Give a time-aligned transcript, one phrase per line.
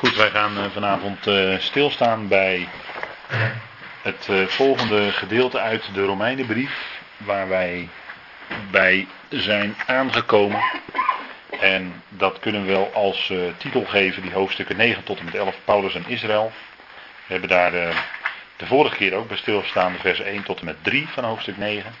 [0.00, 2.68] Goed, wij gaan eh, vanavond uh, stilstaan bij
[4.02, 7.88] het uh, volgende gedeelte uit de Romeinenbrief, waar wij
[8.70, 10.62] bij zijn aangekomen.
[11.60, 15.56] En dat kunnen we wel als titel geven, die hoofdstukken 9 tot en met 11,
[15.64, 16.52] Paulus en Israël.
[17.26, 17.70] We hebben daar
[18.56, 21.56] de vorige keer ook bij stilstaan, de versen 1 tot en met 3 van hoofdstuk
[21.56, 21.94] 9.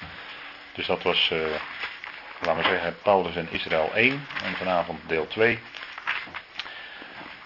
[0.74, 1.32] Dus dat was,
[2.38, 5.58] laten we zeggen, Paulus en Israël 1 en vanavond deel 2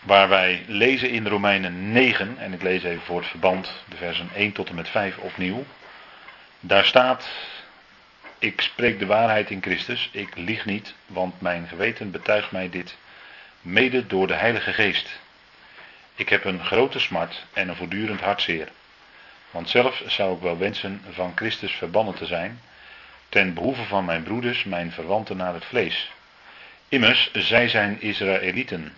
[0.05, 4.29] waar wij lezen in Romeinen 9, en ik lees even voor het verband de versen
[4.35, 5.64] 1 tot en met 5 opnieuw.
[6.61, 7.29] Daar staat,
[8.39, 12.96] ik spreek de waarheid in Christus, ik lieg niet, want mijn geweten betuigt mij dit,
[13.61, 15.18] mede door de Heilige Geest.
[16.14, 18.68] Ik heb een grote smart en een voortdurend hartzeer.
[19.50, 22.61] Want zelf zou ik wel wensen van Christus verbannen te zijn,
[23.29, 26.11] ten behoeve van mijn broeders, mijn verwanten naar het vlees.
[26.89, 28.93] Immers, zij zijn Israëlieten,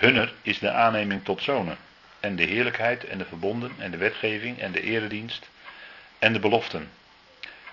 [0.00, 1.76] Hunner is de aanneming tot zonen.
[2.20, 5.50] En de heerlijkheid en de verbonden en de wetgeving en de eredienst
[6.18, 6.90] en de beloften.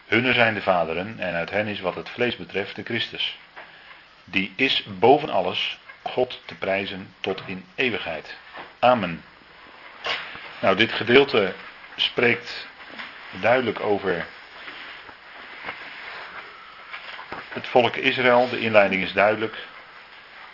[0.07, 3.37] Hunner zijn de vaderen en uit hen is wat het vlees betreft de Christus.
[4.23, 8.35] Die is boven alles God te prijzen tot in eeuwigheid.
[8.79, 9.23] Amen.
[10.59, 11.53] Nou, dit gedeelte
[11.95, 12.67] spreekt
[13.41, 14.25] duidelijk over
[17.49, 18.49] het volk Israël.
[18.49, 19.57] De inleiding is duidelijk.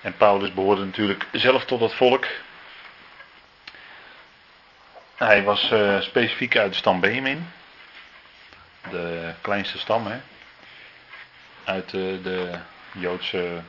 [0.03, 2.25] En Paulus behoorde natuurlijk zelf tot dat volk.
[5.15, 7.47] Hij was uh, specifiek uit de stam Benjamin.
[8.89, 10.19] De kleinste stam, hè.
[11.63, 12.59] Uit uh, de
[12.91, 13.61] Joodse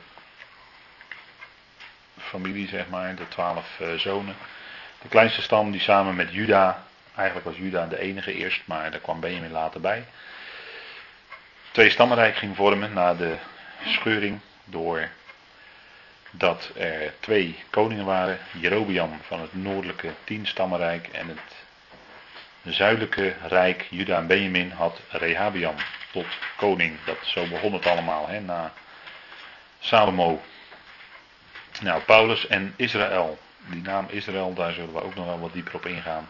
[2.19, 3.15] familie, zeg maar.
[3.15, 4.35] De twaalf uh, zonen.
[5.01, 6.83] De kleinste stam die samen met Juda.
[7.15, 10.05] Eigenlijk was Juda de enige eerst, maar daar kwam Benjamin later bij.
[11.71, 13.35] Twee stammenrijk ging vormen na de
[13.85, 15.09] scheuring door
[16.37, 18.39] dat er twee koningen waren.
[18.51, 21.65] Jerobeam van het noordelijke tienstammenrijk en het
[22.73, 25.75] zuidelijke rijk Juda en Benjamin had Rehabiam
[26.11, 26.25] tot
[26.57, 26.97] koning.
[27.05, 28.73] Dat, zo begon het allemaal hè, na
[29.79, 30.41] Salomo.
[31.81, 33.39] Nou, Paulus en Israël.
[33.65, 36.27] Die naam Israël, daar zullen we ook nog wel wat dieper op ingaan.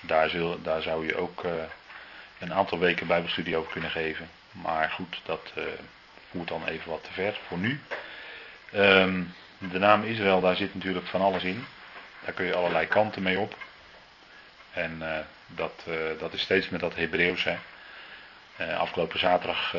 [0.00, 1.52] Daar, zul, daar zou je ook uh,
[2.38, 4.30] een aantal weken bijbelstudie over kunnen geven.
[4.52, 5.64] Maar goed, dat uh,
[6.30, 7.80] voert dan even wat te ver voor nu.
[8.74, 11.66] Um, de naam Israël, daar zit natuurlijk van alles in.
[12.24, 13.56] Daar kun je allerlei kanten mee op.
[14.72, 17.46] En uh, dat, uh, dat is steeds met dat Hebreeuws.
[17.46, 19.74] Uh, afgelopen zaterdag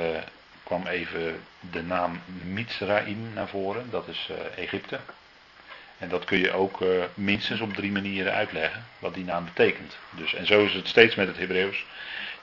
[0.63, 3.89] kwam even de naam Mitzraim naar voren.
[3.89, 4.99] Dat is Egypte.
[5.97, 6.83] En dat kun je ook
[7.13, 8.85] minstens op drie manieren uitleggen.
[8.99, 9.97] Wat die naam betekent.
[10.09, 11.85] Dus, en zo is het steeds met het Hebreeuws.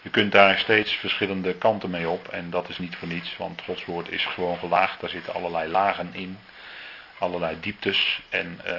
[0.02, 3.62] Je kunt daar steeds verschillende kanten mee op en dat is niet voor niets, want
[3.62, 5.00] Gods woord is gewoon gelaagd.
[5.00, 6.38] Daar zitten allerlei lagen in,
[7.18, 8.72] allerlei dieptes en uh,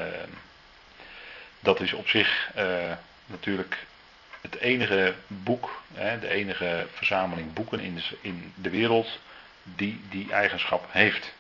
[1.59, 2.91] dat is op zich uh,
[3.25, 3.85] natuurlijk
[4.41, 9.19] het enige boek, hè, de enige verzameling boeken in de, in de wereld
[9.63, 11.33] die die eigenschap heeft.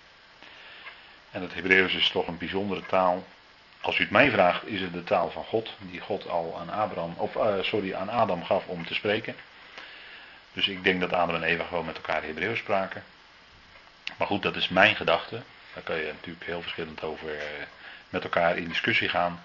[1.31, 3.25] En het Hebreeuws is toch een bijzondere taal.
[3.81, 6.69] Als u het mij vraagt, is het de taal van God, die God al aan,
[6.69, 9.35] Abraham, of, uh, sorry, aan Adam gaf om te spreken.
[10.57, 13.03] Dus ik denk dat Adam en Eva gewoon met elkaar Hebreeuws spraken.
[14.17, 15.41] Maar goed, dat is mijn gedachte.
[15.73, 17.43] Daar kan je natuurlijk heel verschillend over eh,
[18.09, 19.43] met elkaar in discussie gaan.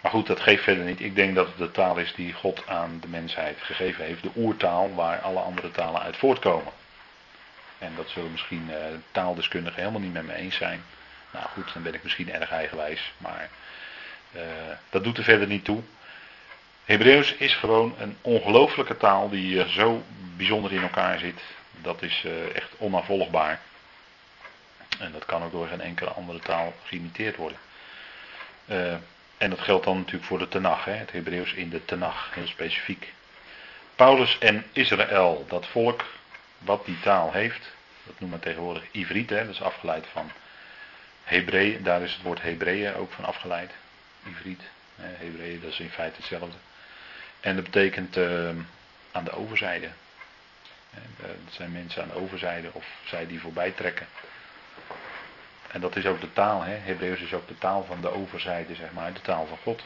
[0.00, 1.00] Maar goed, dat geeft verder niet.
[1.00, 4.22] Ik denk dat het de taal is die God aan de mensheid gegeven heeft.
[4.22, 6.72] De oertaal waar alle andere talen uit voortkomen.
[7.78, 8.76] En dat zullen misschien uh,
[9.12, 10.84] taaldeskundigen helemaal niet met me eens zijn.
[11.30, 13.12] Nou goed, dan ben ik misschien erg eigenwijs.
[13.16, 13.48] Maar
[14.32, 14.42] uh,
[14.90, 15.82] dat doet er verder niet toe.
[16.84, 20.02] Hebreeuws is gewoon een ongelooflijke taal die zo
[20.36, 21.42] bijzonder in elkaar zit.
[21.82, 23.60] Dat is uh, echt onafvolgbaar.
[24.98, 27.58] En dat kan ook door geen enkele andere taal geïmiteerd worden.
[28.66, 28.94] Uh,
[29.38, 33.12] en dat geldt dan natuurlijk voor de Tenach, het Hebreeuws in de Tenach, heel specifiek.
[33.96, 36.04] Paulus en Israël, dat volk
[36.58, 37.72] wat die taal heeft,
[38.06, 40.30] dat noemen we tegenwoordig Ivriet, dat is afgeleid van
[41.24, 43.70] Hebreeën, daar is het woord Hebreeën ook van afgeleid.
[44.28, 44.62] Ivriet,
[44.96, 46.56] Hebreeën, dat is in feite hetzelfde.
[47.42, 48.48] En dat betekent uh,
[49.12, 49.88] aan de overzijde.
[51.16, 54.06] Dat zijn mensen aan de overzijde of zij die voorbij trekken.
[55.70, 56.74] En dat is ook de taal, hè?
[56.74, 59.82] Hebreeuws is ook de taal van de overzijde, zeg maar, de taal van God.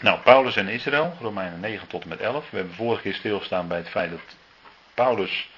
[0.00, 2.50] Nou, Paulus en Israël, Romeinen 9 tot en met 11.
[2.50, 4.36] We hebben vorige keer stilgestaan bij het feit dat
[4.94, 5.50] Paulus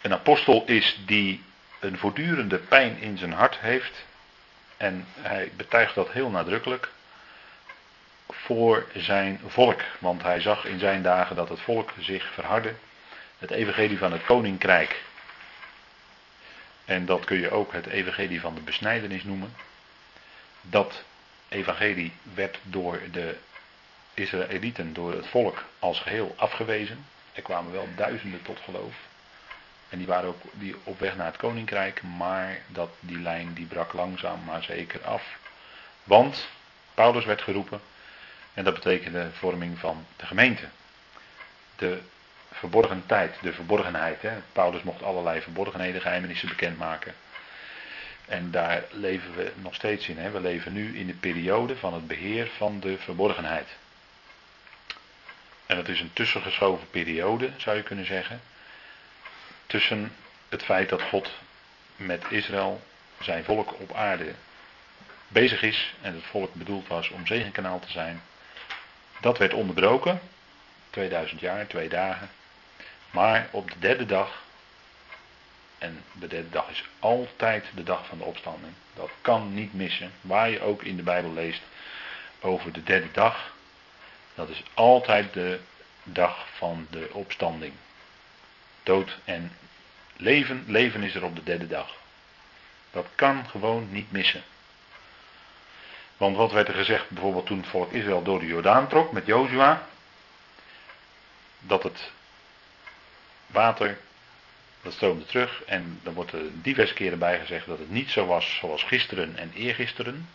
[0.00, 1.42] een apostel is die
[1.80, 4.04] een voortdurende pijn in zijn hart heeft.
[4.76, 6.90] En hij betuigt dat heel nadrukkelijk
[8.30, 9.80] voor zijn volk.
[9.98, 12.74] Want hij zag in zijn dagen dat het volk zich verhardde.
[13.38, 15.02] Het evangelie van het koninkrijk.
[16.84, 19.54] En dat kun je ook het evangelie van de besnijdenis noemen.
[20.60, 21.04] Dat
[21.48, 23.36] evangelie werd door de
[24.14, 27.06] Israëlieten, door het volk als geheel afgewezen.
[27.32, 28.94] Er kwamen wel duizenden tot geloof.
[29.88, 33.66] En die waren ook die op weg naar het koninkrijk, maar dat, die lijn die
[33.66, 35.22] brak langzaam maar zeker af.
[36.04, 36.48] Want
[36.94, 37.80] Paulus werd geroepen
[38.54, 40.64] en dat betekende vorming van de gemeente.
[41.76, 42.00] De
[42.52, 44.22] verborgen tijd, de verborgenheid.
[44.22, 44.32] Hè.
[44.52, 47.14] Paulus mocht allerlei verborgenheden, geheimenissen bekendmaken.
[48.26, 50.18] En daar leven we nog steeds in.
[50.18, 50.30] Hè.
[50.30, 53.68] We leven nu in de periode van het beheer van de verborgenheid.
[55.66, 58.40] En het is een tussengeschoven periode, zou je kunnen zeggen.
[59.66, 60.12] Tussen
[60.48, 61.30] het feit dat God
[61.96, 62.82] met Israël,
[63.20, 64.34] zijn volk op aarde,
[65.28, 65.94] bezig is.
[66.00, 68.22] En het volk bedoeld was om zegenkanaal te zijn.
[69.22, 70.20] Dat werd onderbroken.
[70.90, 72.30] 2000 jaar, twee dagen.
[73.10, 74.42] Maar op de derde dag.
[75.78, 78.72] En de derde dag is altijd de dag van de opstanding.
[78.94, 80.12] Dat kan niet missen.
[80.20, 81.62] Waar je ook in de Bijbel leest
[82.40, 83.52] over de derde dag.
[84.34, 85.60] Dat is altijd de
[86.02, 87.72] dag van de opstanding.
[88.82, 89.52] Dood en
[90.16, 91.94] leven, leven is er op de derde dag.
[92.90, 94.42] Dat kan gewoon niet missen.
[96.22, 99.26] Want wat werd er gezegd bijvoorbeeld toen het volk Israël door de Jordaan trok met
[99.26, 99.86] Jozua?
[101.58, 102.10] Dat het
[103.46, 103.98] water,
[104.82, 108.26] dat stroomde terug en dan wordt er diverse keren bij gezegd dat het niet zo
[108.26, 110.28] was zoals gisteren en eergisteren.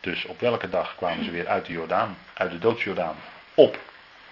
[0.00, 3.16] Dus op welke dag kwamen ze weer uit de Jordaan, uit de doodsjordaan,
[3.54, 3.78] op,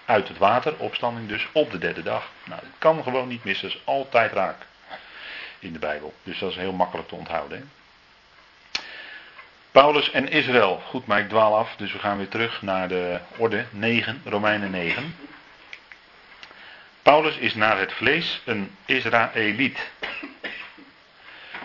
[0.04, 2.30] uit het water, opstanding dus, op de derde dag.
[2.44, 4.66] Nou, het kan gewoon niet missen, dat is altijd raak
[5.58, 6.14] in de Bijbel.
[6.22, 7.58] Dus dat is heel makkelijk te onthouden.
[7.58, 7.64] Hè?
[9.72, 10.82] Paulus en Israël.
[10.86, 14.70] Goed, maar ik dwaal af, dus we gaan weer terug naar de orde 9, Romeinen
[14.70, 15.14] 9.
[17.02, 19.90] Paulus is naar het vlees een Israëliet.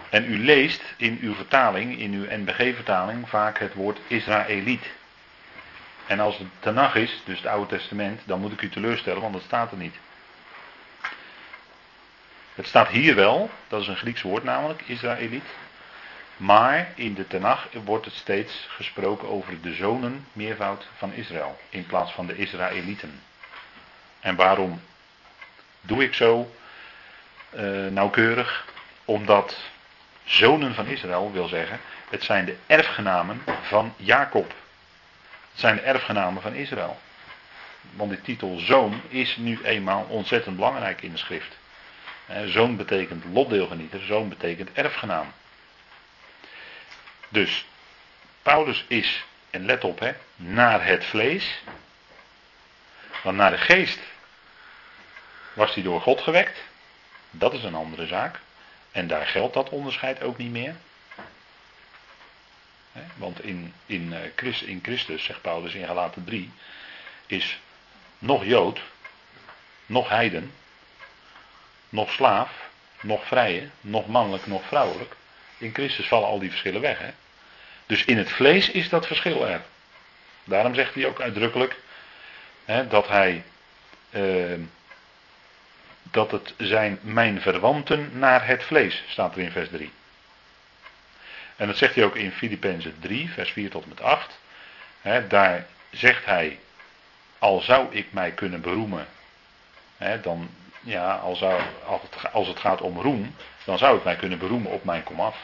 [0.09, 4.85] En u leest in uw vertaling, in uw NBG-vertaling, vaak het woord Israëliet.
[6.05, 9.33] En als het Tanach is, dus het Oude Testament, dan moet ik u teleurstellen, want
[9.33, 9.95] dat staat er niet.
[12.55, 15.45] Het staat hier wel, dat is een Grieks woord namelijk, Israëliet.
[16.37, 21.85] Maar in de Tenach wordt het steeds gesproken over de zonen, meervoud van Israël, in
[21.85, 23.21] plaats van de Israëlieten.
[24.19, 24.81] En waarom
[25.81, 26.55] doe ik zo
[27.55, 28.65] uh, nauwkeurig?
[29.05, 29.57] Omdat
[30.23, 31.79] zonen van Israël wil zeggen,
[32.09, 34.53] het zijn de erfgenamen van Jacob.
[35.51, 36.99] Het zijn de erfgenamen van Israël.
[37.95, 41.57] Want de titel zoon is nu eenmaal ontzettend belangrijk in de schrift.
[42.45, 45.33] Zoon betekent lotdeelgenieter, zoon betekent erfgenaam.
[47.29, 47.65] Dus
[48.41, 51.63] Paulus is, en let op hè, naar het vlees.
[53.23, 53.99] Want naar de geest
[55.53, 56.59] was hij door God gewekt.
[57.31, 58.39] Dat is een andere zaak.
[58.91, 60.75] En daar geldt dat onderscheid ook niet meer.
[63.15, 66.51] Want in, in, eh, in Christus, zegt Paulus in Galaten 3,
[67.25, 67.59] is
[68.19, 68.81] nog Jood,
[69.85, 70.53] nog heiden,
[71.89, 72.51] nog slaaf,
[73.01, 75.15] nog vrije, nog mannelijk, nog vrouwelijk.
[75.57, 76.99] In Christus vallen al die verschillen weg.
[76.99, 77.09] Hè?
[77.85, 79.61] Dus in het vlees is dat verschil er.
[80.43, 81.75] Daarom zegt hij ook uitdrukkelijk
[82.65, 83.43] hè, dat hij.
[84.09, 84.59] Uh,
[86.11, 89.91] dat het zijn mijn verwanten naar het vlees, staat er in vers 3.
[91.55, 94.39] En dat zegt hij ook in Filippenzen 3, vers 4 tot en met 8.
[95.01, 96.59] Hè, daar zegt hij,
[97.39, 99.07] al zou ik mij kunnen beroemen,
[99.97, 100.49] hè, dan,
[100.87, 101.15] ja,
[102.31, 105.37] als het gaat om roem, dan zou ik mij kunnen beroemen op mijn komaf.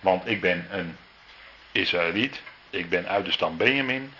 [0.00, 0.96] Want ik ben een
[1.72, 4.12] Israëliet, ik ben uit de stam Benjamin,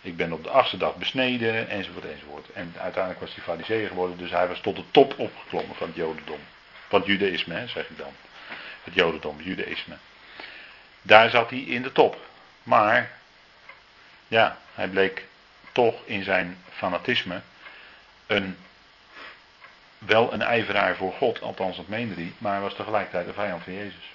[0.00, 2.52] ik ben op de achtste dag besneden, enzovoort, enzovoort.
[2.52, 5.96] En uiteindelijk was hij fariseer geworden, dus hij was tot de top opgeklommen van het
[5.96, 6.40] jodendom.
[6.88, 8.12] Van het judaïsme, zeg ik dan.
[8.84, 9.96] Het jodendom, judaïsme.
[11.02, 12.16] Daar zat hij in de top.
[12.62, 13.10] Maar,
[14.28, 15.24] ja, hij bleek
[15.72, 17.40] toch in zijn fanatisme
[18.26, 18.56] een
[20.00, 23.62] wel een ijveraar voor God, althans dat meende hij, maar hij was tegelijkertijd een vijand
[23.62, 24.12] van Jezus.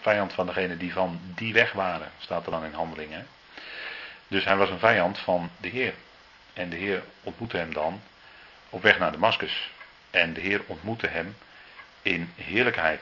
[0.00, 3.26] Vijand van degene die van die weg waren, staat er dan in handelingen.
[4.28, 5.94] Dus hij was een vijand van de Heer.
[6.52, 8.00] En de Heer ontmoette hem dan
[8.70, 9.70] op weg naar Damascus.
[10.10, 11.36] En de Heer ontmoette hem
[12.02, 13.00] in heerlijkheid.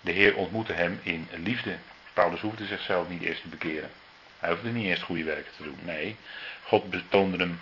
[0.00, 1.76] De Heer ontmoette hem in liefde.
[2.12, 3.90] Paulus hoefde zichzelf niet eerst te bekeren.
[4.38, 5.78] Hij hoefde niet eerst goede werken te doen.
[5.82, 6.16] Nee,
[6.62, 7.60] God betoonde hem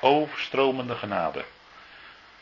[0.00, 1.44] overstromende genade.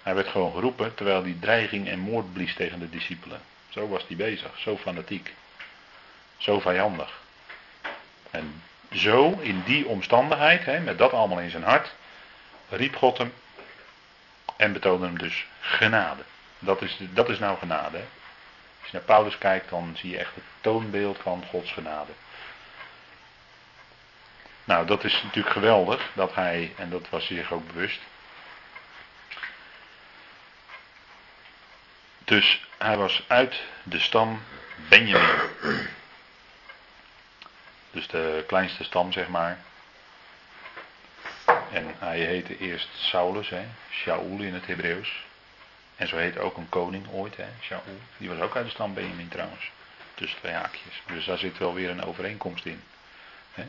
[0.03, 3.41] Hij werd gewoon geroepen terwijl hij dreiging en moord blies tegen de discipelen.
[3.69, 5.35] Zo was hij bezig, zo fanatiek,
[6.37, 7.21] zo vijandig.
[8.31, 11.95] En zo, in die omstandigheid, hè, met dat allemaal in zijn hart,
[12.69, 13.33] riep God hem
[14.57, 16.23] en betoonde hem dus genade.
[16.59, 17.97] Dat is, dat is nou genade.
[17.97, 18.05] Hè.
[18.81, 22.13] Als je naar Paulus kijkt, dan zie je echt het toonbeeld van Gods genade.
[24.65, 28.01] Nou, dat is natuurlijk geweldig dat hij, en dat was hij zich ook bewust.
[32.33, 34.43] Dus hij was uit de stam
[34.89, 35.89] Benjamin.
[37.91, 39.59] Dus de kleinste stam, zeg maar.
[41.73, 45.25] En hij heette eerst Saulus, hè, Shaul in het Hebreeuws.
[45.97, 47.83] En zo heette ook een koning ooit, hè, Shaul.
[48.17, 49.71] Die was ook uit de stam Benjamin trouwens.
[50.15, 51.03] Tussen twee haakjes.
[51.07, 52.83] Dus daar zit wel weer een overeenkomst in.
[53.53, 53.65] Hè.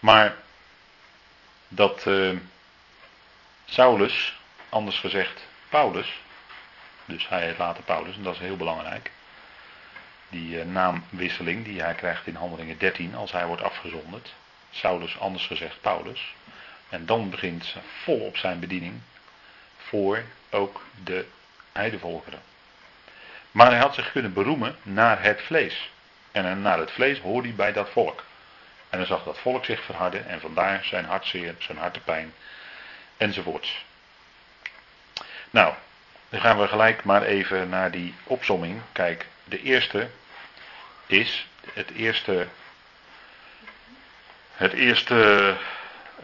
[0.00, 0.36] Maar
[1.68, 2.38] dat uh,
[3.64, 4.38] Saulus,
[4.68, 6.22] anders gezegd Paulus,
[7.04, 9.10] dus hij heet later Paulus en dat is heel belangrijk.
[10.28, 14.34] Die uh, naamwisseling die hij krijgt in Handelingen 13 als hij wordt afgezonderd.
[14.70, 16.34] Saulus, anders gezegd Paulus.
[16.88, 19.00] En dan begint volop zijn bediening
[19.76, 21.26] voor ook de
[21.72, 22.40] heidevolkeren.
[23.50, 25.90] Maar hij had zich kunnen beroemen naar het vlees.
[26.32, 28.24] En naar het vlees hoorde hij bij dat volk.
[28.90, 32.34] En dan zag dat volk zich verharden en vandaar zijn hartzeer, zijn hartepijn
[33.16, 33.84] enzovoorts.
[35.50, 35.74] Nou,
[36.34, 38.80] dan gaan we gelijk maar even naar die opsomming.
[38.92, 40.08] Kijk, de eerste
[41.06, 42.46] is, het eerste,
[44.52, 45.54] het eerste,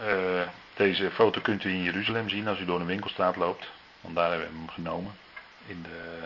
[0.00, 0.42] uh,
[0.74, 3.70] deze foto kunt u in Jeruzalem zien als u door een winkelstraat loopt.
[4.00, 5.18] Want daar hebben we hem genomen.
[5.66, 6.18] In de,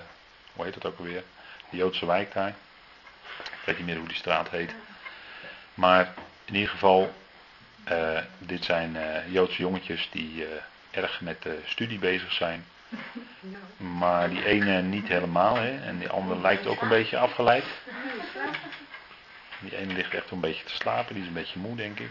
[0.53, 1.23] hoe heet dat ook alweer?
[1.71, 2.55] De Joodse wijk daar.
[3.39, 4.75] Ik weet niet meer hoe die straat heet.
[5.75, 6.15] Maar
[6.45, 7.15] in ieder geval,
[7.89, 10.47] uh, dit zijn uh, Joodse jongetjes die
[10.91, 12.65] erg met de studie bezig zijn.
[13.99, 15.81] Maar die ene niet helemaal, hè?
[15.83, 17.65] en die andere lijkt ook een beetje afgeleid.
[19.61, 22.11] Die ene ligt echt een beetje te slapen, die is een beetje moe, denk ik.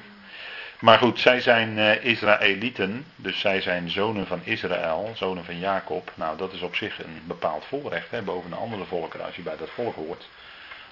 [0.83, 6.11] Maar goed, zij zijn uh, Israëlieten, dus zij zijn zonen van Israël, zonen van Jacob.
[6.15, 9.25] Nou, dat is op zich een bepaald voorrecht, hè, boven de andere volken.
[9.25, 10.29] Als je bij dat volk hoort,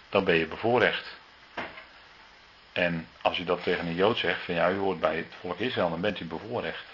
[0.10, 1.18] dan ben je bevoorrecht.
[2.72, 5.60] En als je dat tegen een Jood zegt, van ja, u hoort bij het volk
[5.60, 6.86] Israël, dan bent u bevoorrecht.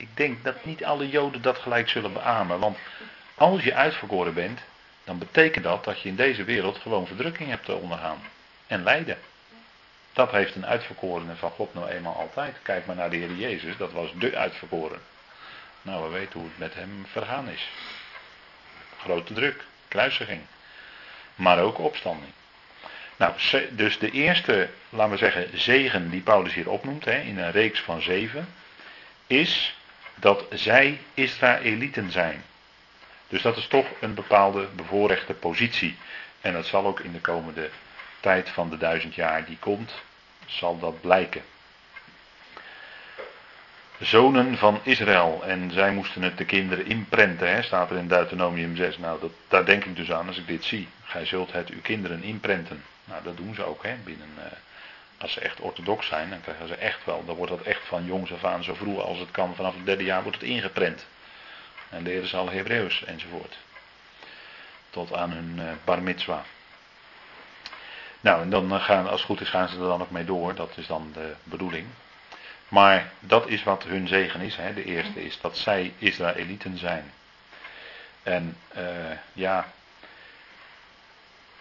[0.00, 2.78] Ik denk dat niet alle Joden dat gelijk zullen beamen, want
[3.34, 4.60] als je uitverkoren bent,
[5.04, 8.22] dan betekent dat dat je in deze wereld gewoon verdrukking hebt te ondergaan.
[8.66, 9.18] En lijden.
[10.12, 12.56] Dat heeft een uitverkorene van God nou eenmaal altijd.
[12.62, 15.00] Kijk maar naar de Heer Jezus, dat was de uitverkoren.
[15.82, 17.68] Nou, we weten hoe het met hem vergaan is.
[18.98, 20.40] Grote druk, kruisiging.
[21.34, 22.32] Maar ook opstanding.
[23.16, 23.32] Nou,
[23.70, 27.80] dus de eerste, laten we zeggen, zegen die Paulus hier opnoemt, hè, in een reeks
[27.80, 28.48] van zeven,
[29.26, 29.74] is
[30.20, 32.42] dat zij Israëlieten zijn.
[33.28, 35.96] Dus dat is toch een bepaalde bevoorrechte positie.
[36.40, 37.70] En dat zal ook in de komende
[38.20, 39.92] tijd van de duizend jaar die komt,
[40.46, 41.42] zal dat blijken.
[43.98, 45.42] Zonen van Israël.
[45.46, 48.98] En zij moesten het de kinderen inprenten, hè, staat er in Deuteronomium 6.
[48.98, 50.88] Nou, dat, daar denk ik dus aan als ik dit zie.
[51.04, 52.84] Gij zult het uw kinderen inprenten.
[53.04, 54.28] Nou, dat doen ze ook, hè, binnen...
[54.38, 54.44] Uh,
[55.20, 58.04] als ze echt orthodox zijn, dan krijgen ze echt wel, dan wordt dat echt van
[58.04, 61.06] jongs af aan zo vroeg als het kan, vanaf het derde jaar wordt het ingeprent.
[61.88, 63.58] En leren ze al Hebreeuws enzovoort.
[64.90, 66.44] Tot aan hun uh, bar mitzwa.
[68.20, 70.54] Nou, en dan gaan, als het goed is, gaan ze er dan ook mee door.
[70.54, 71.86] Dat is dan de bedoeling.
[72.68, 74.56] Maar dat is wat hun zegen is.
[74.56, 74.74] Hè.
[74.74, 77.12] De eerste is dat zij Israëlieten zijn.
[78.22, 78.82] En uh,
[79.32, 79.66] ja,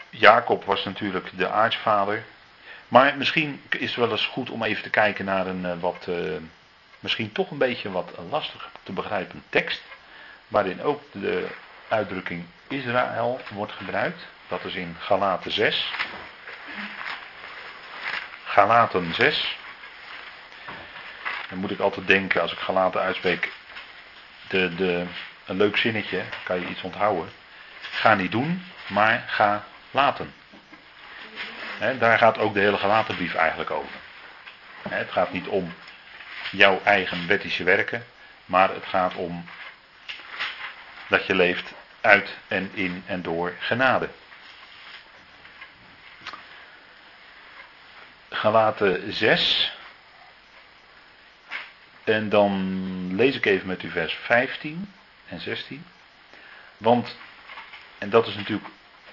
[0.09, 2.23] Jacob was natuurlijk de aartsvader.
[2.89, 6.05] Maar misschien is het wel eens goed om even te kijken naar een uh, wat,
[6.09, 6.37] uh,
[6.99, 9.81] misschien toch een beetje wat lastig te begrijpen tekst.
[10.47, 11.47] Waarin ook de
[11.87, 14.25] uitdrukking Israël wordt gebruikt.
[14.47, 15.91] Dat is in Galaten 6.
[18.43, 19.57] Galaten 6.
[21.49, 23.51] Dan moet ik altijd denken, als ik Galaten uitspreek,
[24.47, 25.05] de, de,
[25.45, 27.29] een leuk zinnetje, kan je iets onthouden.
[27.81, 30.33] Ga niet doen, maar ga laten.
[31.79, 33.95] Daar gaat ook de hele Galatenbrief eigenlijk over.
[34.89, 35.73] het gaat niet om
[36.51, 38.05] jouw eigen wettische werken,
[38.45, 39.45] maar het gaat om
[41.07, 44.09] dat je leeft uit en in en door genade.
[48.29, 49.71] Galaten 6.
[52.03, 54.93] En dan lees ik even met u vers 15
[55.27, 55.85] en 16.
[56.77, 57.17] Want,
[57.97, 58.69] en dat is natuurlijk,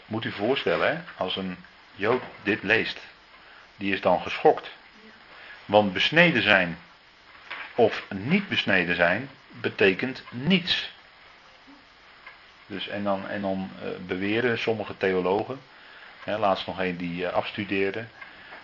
[0.07, 1.65] moet u voorstellen, hè, als een
[1.97, 2.99] Jood dit leest,
[3.77, 4.71] die is dan geschokt.
[5.65, 6.79] Want besneden zijn
[7.75, 10.91] of niet besneden zijn, betekent niets.
[12.67, 15.61] Dus en dan, en dan uh, beweren sommige theologen,
[16.25, 18.05] hè, laatst nog een die uh, afstudeerde,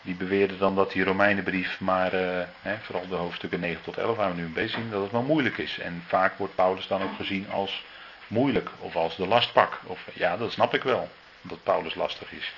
[0.02, 4.16] die beweerde dan dat die Romeinenbrief maar, uh, hè, vooral de hoofdstukken 9 tot 11
[4.16, 5.78] waar we nu bezig zijn, dat het maar moeilijk is.
[5.78, 7.84] En vaak wordt Paulus dan ook gezien als
[8.26, 9.80] moeilijk of als de lastpak.
[9.84, 11.08] Of, ja, dat snap ik wel.
[11.42, 12.52] dat Paulus lastig is.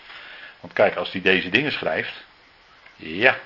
[0.64, 2.24] Want kijk, als hij deze dingen schrijft,
[2.96, 3.36] ja,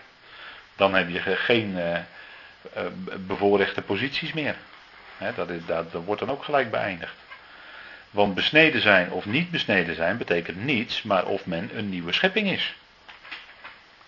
[0.77, 4.57] dan heb je geen uh, bevoorrechte posities meer.
[5.35, 7.15] dat, is, dat, dat wordt dan ook gelijk beëindigd.
[8.11, 12.51] Want besneden zijn of niet besneden zijn betekent niets, maar of men een nieuwe schepping
[12.51, 12.75] is.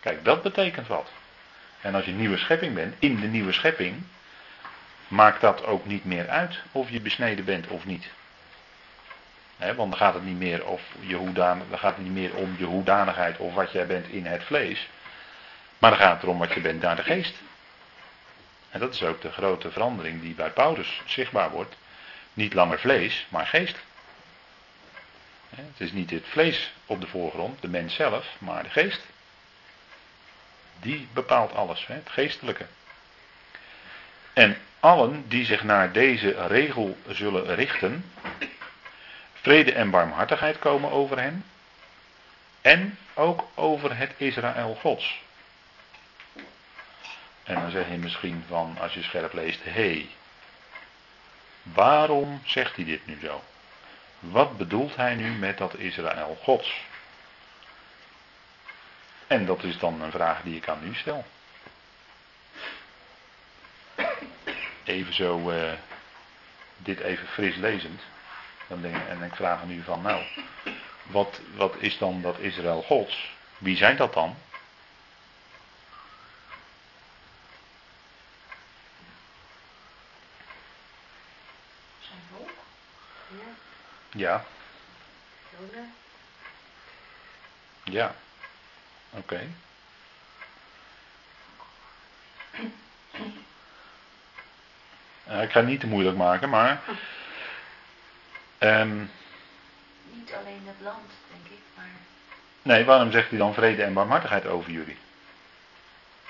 [0.01, 1.11] Kijk, dat betekent wat.
[1.81, 4.03] En als je een nieuwe schepping bent, in de nieuwe schepping,
[5.09, 8.07] maakt dat ook niet meer uit of je besneden bent of niet.
[9.61, 13.55] Want dan gaat het niet meer, of je gaat niet meer om je hoedanigheid of
[13.55, 14.89] wat jij bent in het vlees.
[15.79, 17.35] Maar dan gaat het erom wat je bent naar de geest.
[18.71, 21.77] En dat is ook de grote verandering die bij Paulus zichtbaar wordt.
[22.35, 23.77] Niet langer vlees, maar geest.
[25.55, 29.01] Het is niet het vlees op de voorgrond, de mens zelf, maar de geest.
[30.81, 32.67] Die bepaalt alles, het geestelijke.
[34.33, 38.05] En allen die zich naar deze regel zullen richten,
[39.41, 41.45] vrede en barmhartigheid komen over hen.
[42.61, 45.23] En ook over het Israël Gods.
[47.43, 50.09] En dan zeg je misschien van, als je scherp leest, hé, hey,
[51.63, 53.43] waarom zegt hij dit nu zo?
[54.19, 56.81] Wat bedoelt hij nu met dat Israël Gods?
[59.27, 61.25] En dat is dan een vraag die ik aan u stel.
[64.85, 65.73] Even zo, uh,
[66.77, 68.01] dit even fris lezend.
[68.71, 70.23] Dan denk, en ik vraag aan u van, nou,
[71.03, 73.33] wat, wat is dan dat Israël Gods?
[73.59, 74.37] Wie zijn dat dan?
[82.01, 82.51] Zijn volk?
[84.11, 84.45] Ja.
[85.73, 85.85] Ja.
[87.85, 88.15] Ja.
[89.11, 89.41] Oké.
[95.25, 96.81] ik ga het niet te moeilijk maken, maar.
[98.63, 99.11] Um,
[100.13, 101.85] niet alleen het land, denk ik, maar.
[102.63, 104.97] Nee, waarom zegt hij dan vrede en barmhartigheid over jullie?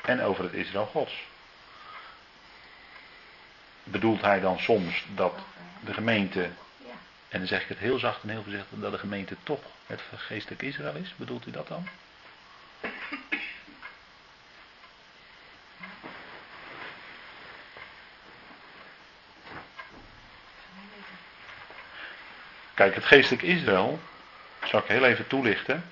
[0.03, 1.29] En over het Israël Gods?
[3.85, 5.39] Bedoelt hij dan soms dat
[5.81, 6.51] de gemeente.
[7.29, 10.01] En dan zeg ik het heel zacht en heel voorzichtig dat de gemeente toch het
[10.17, 11.15] geestelijk Israël is?
[11.17, 11.89] Bedoelt u dat dan?
[22.81, 24.01] Kijk, het geestelijk Israël,
[24.65, 25.85] zal ik heel even toelichten.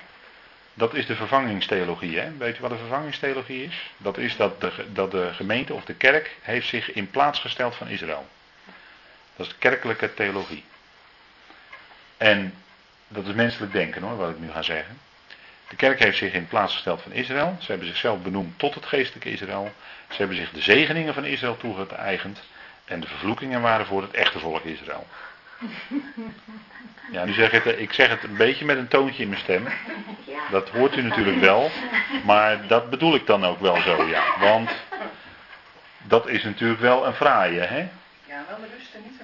[0.74, 2.18] Dat is de vervangingstheologie.
[2.18, 2.36] Hè?
[2.36, 3.90] Weet je wat de vervangingstheologie is?
[3.96, 7.74] Dat is dat de, dat de gemeente of de kerk heeft zich in plaats gesteld
[7.74, 8.26] van Israël.
[9.36, 10.64] Dat is de kerkelijke theologie.
[12.16, 12.54] En
[13.08, 15.00] dat is menselijk denken hoor, wat ik nu ga zeggen.
[15.68, 17.56] De kerk heeft zich in plaats gesteld van Israël.
[17.60, 19.72] Ze hebben zichzelf benoemd tot het geestelijke Israël.
[20.08, 22.40] Ze hebben zich de zegeningen van Israël toegeëigend.
[22.84, 25.06] En de vervloekingen waren voor het echte volk Israël.
[27.12, 29.40] Ja, nu zeg ik, het, ik zeg het een beetje met een toontje in mijn
[29.40, 29.68] stem.
[30.50, 31.70] Dat hoort u natuurlijk wel.
[32.24, 34.22] Maar dat bedoel ik dan ook wel zo, ja.
[34.38, 34.70] Want
[36.02, 37.88] dat is natuurlijk wel een fraaie, hè?
[38.24, 39.18] Ja, wel de rust en niet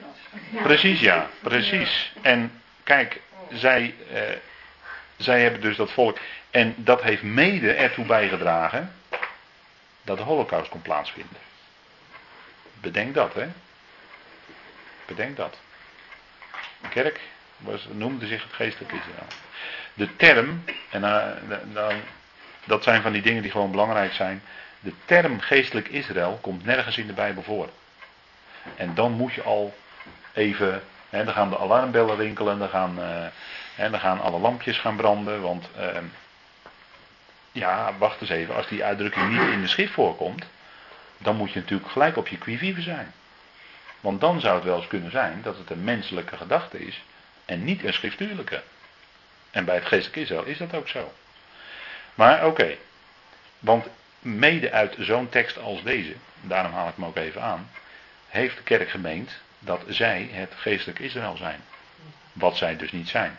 [0.53, 1.29] de Precies, ja.
[1.41, 2.13] Precies.
[2.23, 3.21] En kijk,
[3.53, 4.21] zij, eh,
[5.17, 6.19] zij hebben dus dat volk.
[6.51, 8.93] En dat heeft mede ertoe bijgedragen
[10.03, 11.37] dat de holocaust kon plaatsvinden.
[12.81, 13.47] Bedenk dat, hè?
[15.07, 15.59] Bedenk dat.
[16.89, 17.21] Kerk
[17.93, 19.27] noemde zich het geestelijk Israël.
[19.95, 21.03] De term, en
[21.75, 21.87] uh,
[22.65, 24.43] dat zijn van die dingen die gewoon belangrijk zijn.
[24.81, 27.69] De term geestelijk Israël komt nergens in de Bijbel voor.
[28.77, 29.75] En dan moet je al
[30.33, 32.99] even, hè, dan gaan de alarmbellen rinkelen, dan gaan,
[33.79, 35.41] uh, dan gaan alle lampjes gaan branden.
[35.41, 35.99] Want uh,
[37.53, 40.45] ja, wacht eens even, als die uitdrukking niet in de schrift voorkomt,
[41.19, 43.13] dan moet je natuurlijk gelijk op je quivive zijn.
[44.05, 47.03] Want dan zou het wel eens kunnen zijn dat het een menselijke gedachte is
[47.45, 48.63] en niet een schriftuurlijke.
[49.51, 51.13] En bij het geestelijk Israël is dat ook zo.
[52.15, 52.77] Maar oké,
[53.59, 53.87] want
[54.19, 57.71] mede uit zo'n tekst als deze, daarom haal ik hem ook even aan,
[58.29, 61.61] heeft de kerk gemeend dat zij het geestelijk Israël zijn.
[62.33, 63.39] Wat zij dus niet zijn.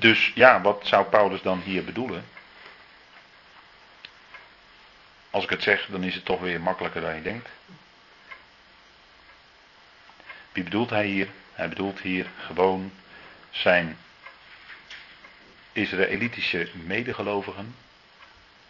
[0.00, 2.24] Dus ja, wat zou Paulus dan hier bedoelen?
[5.30, 7.48] Als ik het zeg, dan is het toch weer makkelijker dan je denkt.
[10.52, 11.28] Wie bedoelt hij hier?
[11.52, 12.92] Hij bedoelt hier gewoon
[13.50, 13.98] zijn
[15.72, 17.74] Israëlitische medegelovigen,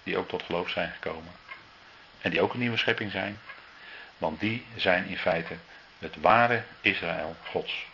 [0.02, 1.32] die ook tot geloof zijn gekomen.
[2.20, 3.38] En die ook een nieuwe schepping zijn.
[4.18, 5.56] Want die zijn in feite
[5.98, 7.86] het ware Israël Gods.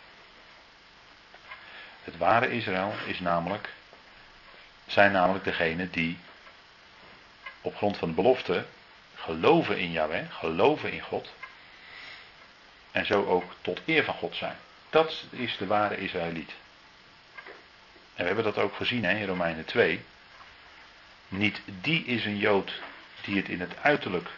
[2.07, 3.69] Het ware Israël is namelijk,
[4.85, 6.17] zijn namelijk degene die
[7.61, 8.65] op grond van de belofte
[9.15, 11.33] geloven in Yahweh, geloven in God.
[12.91, 14.55] En zo ook tot eer van God zijn.
[14.89, 16.51] Dat is de ware Israëliet.
[18.13, 20.03] En we hebben dat ook gezien hè, in Romeinen 2.
[21.27, 22.81] Niet die is een Jood
[23.21, 24.29] die het in het uiterlijk,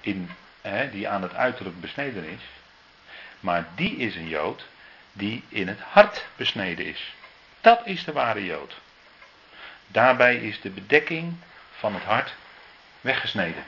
[0.00, 2.42] in, hè, die aan het uiterlijk besneden is.
[3.40, 4.66] Maar die is een Jood
[5.16, 7.14] die in het hart besneden is.
[7.60, 8.74] Dat is de ware Jood.
[9.86, 11.36] Daarbij is de bedekking
[11.70, 12.34] van het hart
[13.00, 13.64] weggesneden.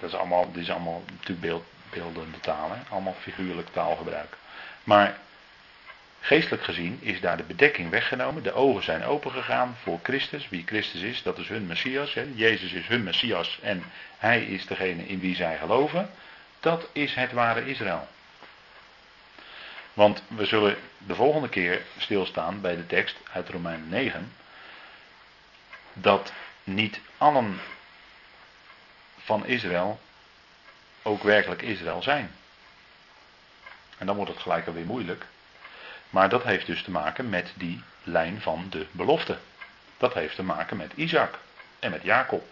[0.00, 4.36] Dat is allemaal, dit is allemaal natuurlijk beeld, beeldende taal, allemaal figuurlijk taalgebruik.
[4.84, 5.18] Maar
[6.20, 8.42] geestelijk gezien is daar de bedekking weggenomen.
[8.42, 10.48] De ogen zijn opengegaan voor Christus.
[10.48, 12.14] Wie Christus is, dat is hun Messias.
[12.14, 12.26] Hè?
[12.34, 13.84] Jezus is hun Messias en
[14.18, 16.10] hij is degene in wie zij geloven.
[16.60, 18.08] Dat is het ware Israël.
[19.94, 24.32] Want we zullen de volgende keer stilstaan bij de tekst uit Romeinen 9.
[25.92, 26.32] Dat
[26.64, 27.60] niet allen
[29.18, 30.00] van Israël
[31.02, 32.30] ook werkelijk Israël zijn.
[33.98, 35.26] En dan wordt het gelijk alweer moeilijk.
[36.10, 39.38] Maar dat heeft dus te maken met die lijn van de belofte.
[39.96, 41.38] Dat heeft te maken met Isaac
[41.78, 42.46] en met Jacob.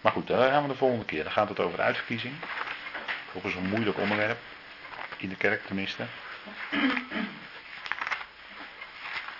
[0.00, 1.22] Maar goed, daar gaan we de volgende keer.
[1.22, 2.34] Dan gaat het over uitverkiezing.
[3.32, 4.38] Ook een moeilijk onderwerp.
[5.16, 6.02] In de kerk tenminste.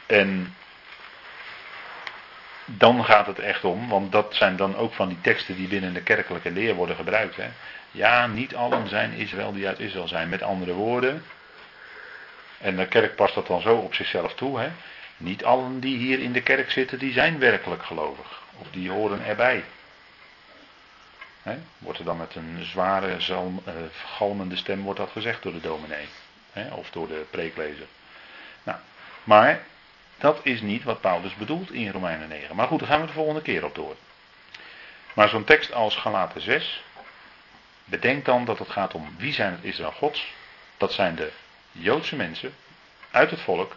[0.06, 0.54] En
[2.64, 5.94] dan gaat het echt om, want dat zijn dan ook van die teksten die binnen
[5.94, 7.36] de kerkelijke leer worden gebruikt.
[7.36, 7.48] Hè.
[7.90, 10.28] Ja, niet allen zijn Israël die uit Israël zijn.
[10.28, 11.24] Met andere woorden,
[12.58, 14.60] en de kerk past dat dan zo op zichzelf toe.
[14.60, 14.68] Hè.
[15.16, 18.42] Niet allen die hier in de kerk zitten, die zijn werkelijk gelovig.
[18.58, 19.64] Of die horen erbij.
[21.78, 25.60] Wordt er dan met een zware, zalm, uh, galmende stem wordt dat gezegd door de
[25.60, 26.08] dominee.
[26.70, 27.86] Of door de preeklezer.
[28.62, 28.78] Nou,
[29.24, 29.62] maar
[30.18, 32.56] dat is niet wat Paulus bedoelt in Romeinen 9.
[32.56, 33.96] Maar goed, daar gaan we de volgende keer op door.
[35.14, 36.82] Maar zo'n tekst als Galaten 6.
[37.84, 40.34] Bedenk dan dat het gaat om wie zijn het Israël Gods.
[40.76, 41.32] Dat zijn de
[41.72, 42.54] Joodse mensen
[43.10, 43.76] uit het volk.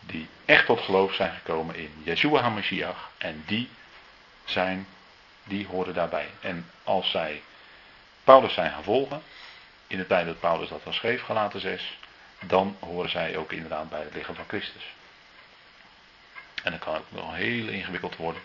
[0.00, 3.10] Die echt tot geloof zijn gekomen in Yeshua HaMashiach.
[3.18, 3.68] En die
[4.44, 4.86] zijn,
[5.46, 6.28] die horen daarbij.
[6.40, 7.42] En als zij
[8.24, 9.22] Paulus zijn gaan volgen.
[9.86, 11.98] In de tijd dat Paulus dat dan schreef, Galaten 6.
[12.40, 14.94] Dan horen zij ook inderdaad bij het lichaam van Christus.
[16.62, 18.42] En dan kan het wel heel ingewikkeld worden.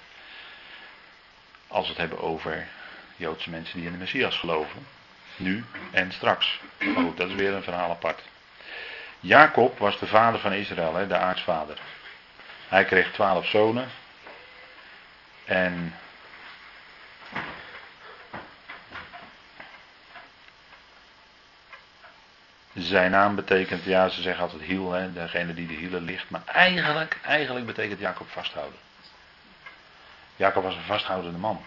[1.67, 2.67] Als we het hebben over
[3.15, 4.87] Joodse mensen die in de Messias geloven.
[5.35, 6.59] Nu en straks.
[6.79, 8.21] Maar goed, dat is weer een verhaal apart.
[9.19, 11.77] Jacob was de vader van Israël, hè, de aartsvader.
[12.67, 13.89] Hij kreeg twaalf zonen.
[15.45, 15.95] En
[22.73, 26.29] Zijn naam betekent, ja ze zeggen altijd hiel, hè, degene die de hielen ligt.
[26.29, 28.79] Maar eigenlijk, eigenlijk betekent Jacob vasthouden.
[30.35, 31.65] Jacob was een vasthoudende man.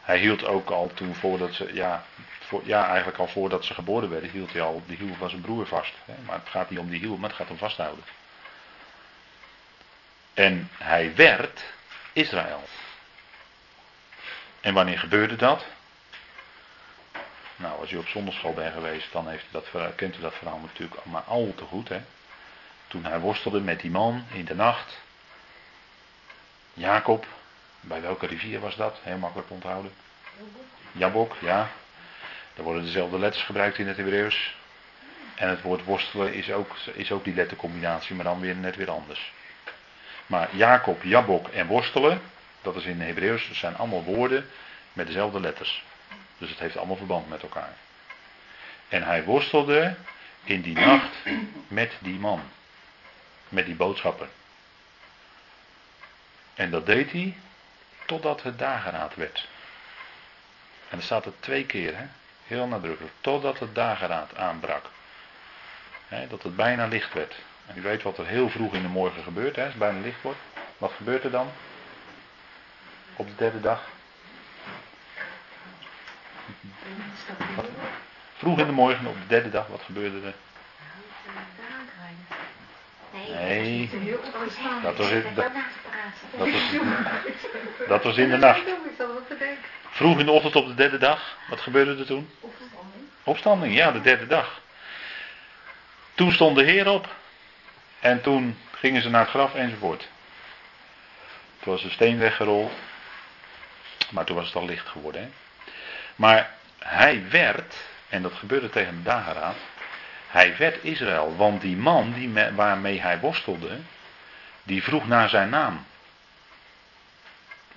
[0.00, 2.04] Hij hield ook al toen voordat ze, ja,
[2.38, 5.40] voor, ja eigenlijk al voordat ze geboren werden, hield hij al de hiel van zijn
[5.40, 5.92] broer vast.
[6.04, 6.14] Hè.
[6.26, 8.04] Maar het gaat niet om die hiel, maar het gaat om vasthouden.
[10.34, 11.64] En hij werd
[12.12, 12.64] Israël.
[14.60, 15.64] En wanneer gebeurde dat?
[17.60, 21.04] Nou, als u op zondagschool bent geweest, dan heeft dat, kent u dat verhaal natuurlijk
[21.04, 21.88] maar al te goed.
[21.88, 22.00] Hè?
[22.86, 25.00] Toen hij worstelde met die man in de nacht.
[26.74, 27.26] Jacob,
[27.80, 28.98] bij welke rivier was dat?
[29.02, 29.92] Heel makkelijk onthouden.
[30.92, 31.68] Jabok, ja.
[32.54, 34.56] Daar worden dezelfde letters gebruikt in het Hebreeuws.
[35.34, 38.90] En het woord worstelen is ook, is ook die lettercombinatie, maar dan weer net weer
[38.90, 39.32] anders.
[40.26, 42.20] Maar Jacob, Jabok en worstelen,
[42.62, 44.50] dat is in het Hebreeuws, dat zijn allemaal woorden
[44.92, 45.84] met dezelfde letters.
[46.40, 47.76] Dus het heeft allemaal verband met elkaar.
[48.88, 49.96] En hij worstelde
[50.44, 51.16] in die nacht
[51.68, 52.42] met die man.
[53.48, 54.28] Met die boodschapper.
[56.54, 57.36] En dat deed hij
[58.06, 59.48] totdat het dageraad werd.
[60.88, 62.06] En dan staat het twee keer, hè?
[62.46, 63.14] heel nadrukkelijk.
[63.20, 64.84] Totdat het dageraad aanbrak.
[66.08, 67.34] Hè, dat het bijna licht werd.
[67.66, 70.00] En u weet wat er heel vroeg in de morgen gebeurt, hè, als het bijna
[70.00, 70.38] licht wordt.
[70.78, 71.50] Wat gebeurt er dan?
[73.16, 73.88] Op de derde dag.
[78.36, 80.34] Vroeg in de morgen op de derde dag, wat gebeurde er?
[83.32, 83.90] Nee,
[84.82, 85.50] dat was in, dat,
[86.38, 86.50] was,
[87.88, 88.62] dat was in de nacht.
[89.90, 92.30] Vroeg in de ochtend op de derde dag, wat gebeurde er toen?
[93.24, 94.60] Opstanding, ja, de derde dag.
[96.14, 97.08] Toen stond de Heer op.
[98.00, 100.08] En toen gingen ze naar het graf enzovoort.
[101.60, 102.72] Toen was de steen weggerold.
[104.10, 105.22] Maar toen was het al licht geworden.
[105.22, 105.28] Hè?
[106.20, 107.74] Maar hij werd,
[108.08, 109.56] en dat gebeurde tegen de dageraad,
[110.28, 111.36] hij werd Israël.
[111.36, 113.78] Want die man die waarmee hij worstelde,
[114.62, 115.86] die vroeg naar zijn naam.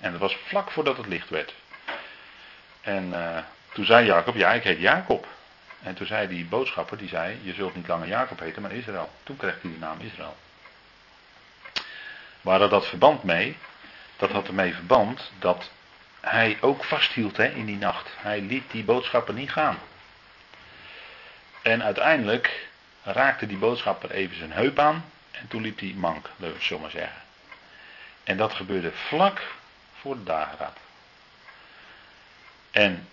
[0.00, 1.54] En dat was vlak voordat het licht werd.
[2.80, 3.38] En uh,
[3.72, 5.26] toen zei Jacob, ja, ik heet Jacob.
[5.82, 9.10] En toen zei die boodschapper, die zei, je zult niet langer Jacob heten, maar Israël.
[9.22, 10.36] Toen kreeg hij de naam Israël.
[12.40, 13.56] Waar had dat verband mee?
[14.16, 15.70] Dat had ermee verband dat
[16.24, 18.08] hij ook vasthield hè, in die nacht.
[18.16, 19.78] Hij liet die boodschapper niet gaan.
[21.62, 22.68] En uiteindelijk
[23.02, 25.04] raakte die boodschapper even zijn heup aan.
[25.30, 27.22] En toen liep hij mank, zullen we maar zeggen.
[28.24, 29.42] En dat gebeurde vlak
[30.00, 30.78] voor de dageraad.
[32.70, 33.08] En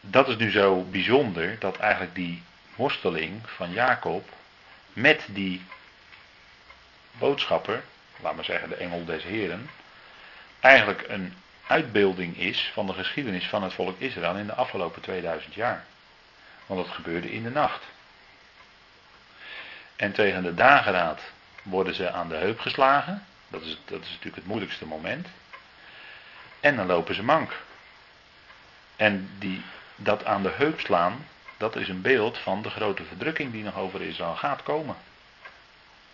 [0.00, 2.42] dat is nu zo bijzonder dat eigenlijk die
[2.74, 4.28] worsteling van Jacob
[4.92, 5.62] met die
[7.12, 7.82] boodschapper,
[8.20, 9.70] laat maar zeggen de engel des Heren,
[10.60, 11.34] eigenlijk een
[11.66, 15.84] uitbeelding is van de geschiedenis van het volk Israël in de afgelopen 2000 jaar.
[16.66, 17.82] Want het gebeurde in de nacht.
[19.96, 21.20] En tegen de dageraad
[21.62, 23.26] worden ze aan de heup geslagen.
[23.48, 25.28] Dat is, dat is natuurlijk het moeilijkste moment.
[26.60, 27.52] En dan lopen ze mank.
[28.96, 29.62] En die,
[29.96, 33.76] dat aan de heup slaan, dat is een beeld van de grote verdrukking die nog
[33.76, 34.96] over Israël gaat komen.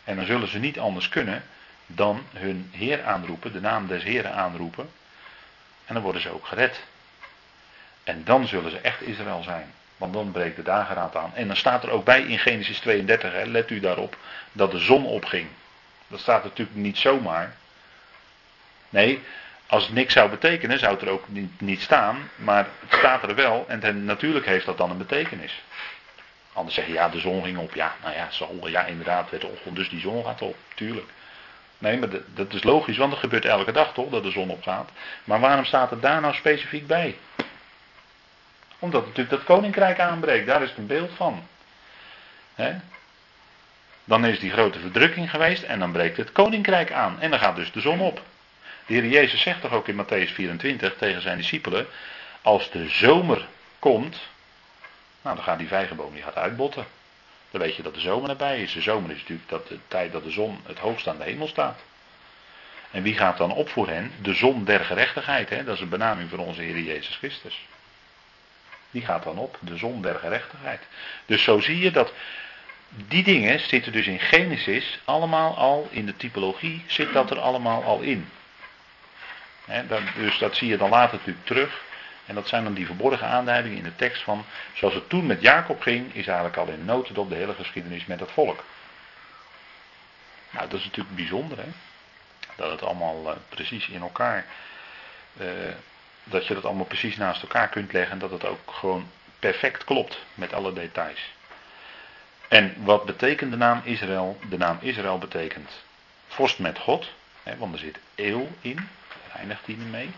[0.04, 1.44] En dan zullen ze niet anders kunnen
[1.86, 4.90] dan hun Heer aanroepen, de naam des Heeren aanroepen.
[5.90, 6.80] En dan worden ze ook gered.
[8.04, 9.72] En dan zullen ze echt Israël zijn.
[9.96, 11.34] Want dan breekt de dageraad aan.
[11.34, 14.16] En dan staat er ook bij in Genesis 32, hè, let u daarop,
[14.52, 15.48] dat de zon opging.
[16.08, 17.54] Dat staat natuurlijk niet zomaar.
[18.88, 19.22] Nee,
[19.66, 22.30] als het niks zou betekenen, zou het er ook niet, niet staan.
[22.36, 25.62] Maar het staat er wel en natuurlijk heeft dat dan een betekenis.
[26.52, 27.74] Anders zeg je, ja, de zon ging op.
[27.74, 28.28] Ja, nou ja,
[28.68, 30.56] ja inderdaad, werd ochtend, dus die zon gaat op.
[30.74, 31.10] Tuurlijk.
[31.80, 34.90] Nee, maar dat is logisch, want dat gebeurt elke dag toch, dat de zon opgaat.
[35.24, 37.16] Maar waarom staat het daar nou specifiek bij?
[38.78, 41.46] Omdat natuurlijk dat koninkrijk aanbreekt, daar is het een beeld van.
[44.04, 47.20] Dan is die grote verdrukking geweest en dan breekt het koninkrijk aan.
[47.20, 48.22] En dan gaat dus de zon op.
[48.86, 51.86] De Heer Jezus zegt toch ook in Matthäus 24 tegen zijn discipelen:
[52.42, 53.46] Als de zomer
[53.78, 54.20] komt,
[55.22, 56.86] nou dan gaat die vijgenboom die gaat uitbotten.
[57.50, 58.72] Dan weet je dat de zomer erbij is.
[58.72, 61.48] De zomer is natuurlijk dat de tijd dat de zon het hoogst aan de hemel
[61.48, 61.80] staat.
[62.90, 64.12] En wie gaat dan op voor hen?
[64.22, 65.48] De zon der gerechtigheid.
[65.48, 65.64] Hè?
[65.64, 67.66] Dat is een benaming voor onze Heer Jezus Christus.
[68.90, 70.80] Die gaat dan op, de zon der gerechtigheid.
[71.26, 72.12] Dus zo zie je dat
[72.88, 77.82] die dingen zitten dus in Genesis allemaal al, in de typologie zit dat er allemaal
[77.82, 78.28] al in.
[80.16, 81.82] dus dat zie je dan later natuurlijk terug.
[82.30, 85.40] En dat zijn dan die verborgen aanduidingen in de tekst van, zoals het toen met
[85.40, 88.64] Jacob ging, is eigenlijk al in notendop de hele geschiedenis met het volk.
[90.50, 91.68] Nou, dat is natuurlijk bijzonder, hè?
[92.56, 94.46] Dat het allemaal uh, precies in elkaar,
[95.40, 95.48] uh,
[96.24, 100.18] dat je dat allemaal precies naast elkaar kunt leggen, dat het ook gewoon perfect klopt
[100.34, 101.32] met alle details.
[102.48, 104.38] En wat betekent de naam Israël?
[104.48, 105.70] De naam Israël betekent
[106.26, 107.10] vorst met God,
[107.42, 108.88] hè, want er zit eeuw in,
[109.26, 110.10] daar eindigt hij mee.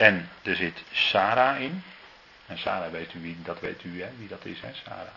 [0.00, 1.82] En er zit Sarah in.
[2.46, 5.14] En Sarah weet u wie dat weet u, hè, wie dat is, hè, Sarah.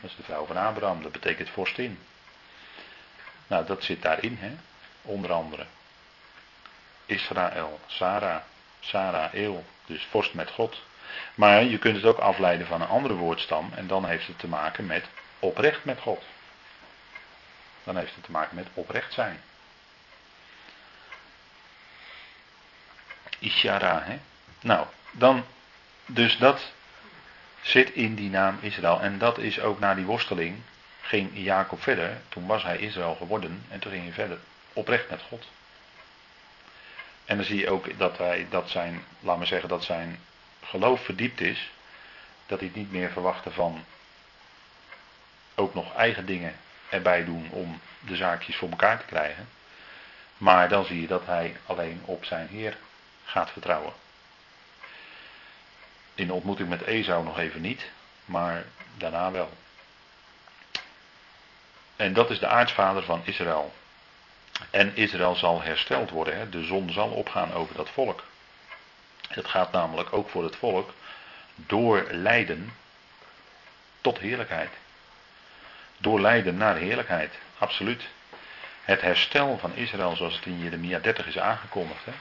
[0.00, 1.98] Dat is de vrouw van Abraham, dat betekent vorstin.
[3.46, 4.50] Nou, dat zit daarin, hè,
[5.02, 5.66] onder andere.
[7.06, 8.42] Israël, Sarah,
[8.80, 10.82] Sarah, Eel, dus vorst met God.
[11.34, 14.48] Maar je kunt het ook afleiden van een andere woordstam en dan heeft het te
[14.48, 15.04] maken met
[15.38, 16.22] oprecht met God.
[17.84, 19.40] Dan heeft het te maken met oprecht zijn.
[23.40, 24.18] Ishara, hè?
[24.60, 25.44] Nou, dan,
[26.06, 26.72] dus dat
[27.60, 29.00] zit in die naam Israël.
[29.00, 30.60] En dat is ook na die worsteling,
[31.00, 32.20] ging Jacob verder.
[32.28, 34.38] Toen was hij Israël geworden en toen ging hij verder
[34.72, 35.46] oprecht met God.
[37.24, 40.20] En dan zie je ook dat, hij, dat zijn, laat maar zeggen, dat zijn
[40.64, 41.70] geloof verdiept is.
[42.46, 43.84] Dat hij het niet meer verwachtte van
[45.54, 46.54] ook nog eigen dingen
[46.88, 49.48] erbij doen om de zaakjes voor elkaar te krijgen.
[50.36, 52.76] Maar dan zie je dat hij alleen op zijn Heer
[53.30, 53.92] gaat vertrouwen.
[56.14, 57.90] In de ontmoeting met Esau nog even niet,
[58.24, 58.64] maar
[58.96, 59.52] daarna wel.
[61.96, 63.74] En dat is de aartsvader van Israël.
[64.70, 66.36] En Israël zal hersteld worden.
[66.36, 66.48] Hè?
[66.48, 68.24] De zon zal opgaan over dat volk.
[69.28, 70.92] Het gaat namelijk ook voor het volk
[71.54, 72.72] door lijden
[74.00, 74.70] tot heerlijkheid.
[75.98, 78.08] Door lijden naar heerlijkheid, absoluut.
[78.82, 82.04] Het herstel van Israël zoals het in Jeremia 30 is aangekondigd.
[82.04, 82.12] Hè?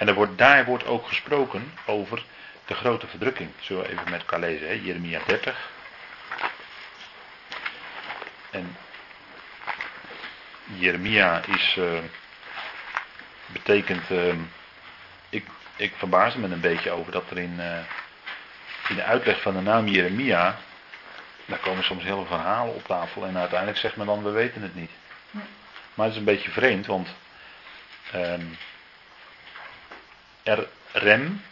[0.00, 2.22] En er wordt, daar wordt ook gesproken over
[2.64, 3.50] de grote verdrukking.
[3.60, 4.72] Zullen we even met elkaar lezen, hè?
[4.72, 5.70] Jeremia 30.
[8.50, 8.76] En
[10.64, 11.98] Jeremia is, uh,
[13.46, 14.34] betekent, uh,
[15.28, 17.78] ik, ik verbaas me een beetje over dat er in, uh,
[18.88, 20.58] in de uitleg van de naam Jeremia,
[21.46, 24.74] daar komen soms hele verhalen op tafel en uiteindelijk zegt men dan, we weten het
[24.74, 24.90] niet.
[25.94, 27.08] Maar het is een beetje vreemd, want
[28.14, 28.56] um,
[30.42, 31.42] Er, rem,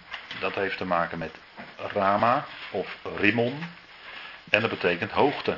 [0.41, 1.35] dat heeft te maken met
[1.77, 3.65] Rama of Rimon.
[4.51, 5.57] En dat betekent hoogte.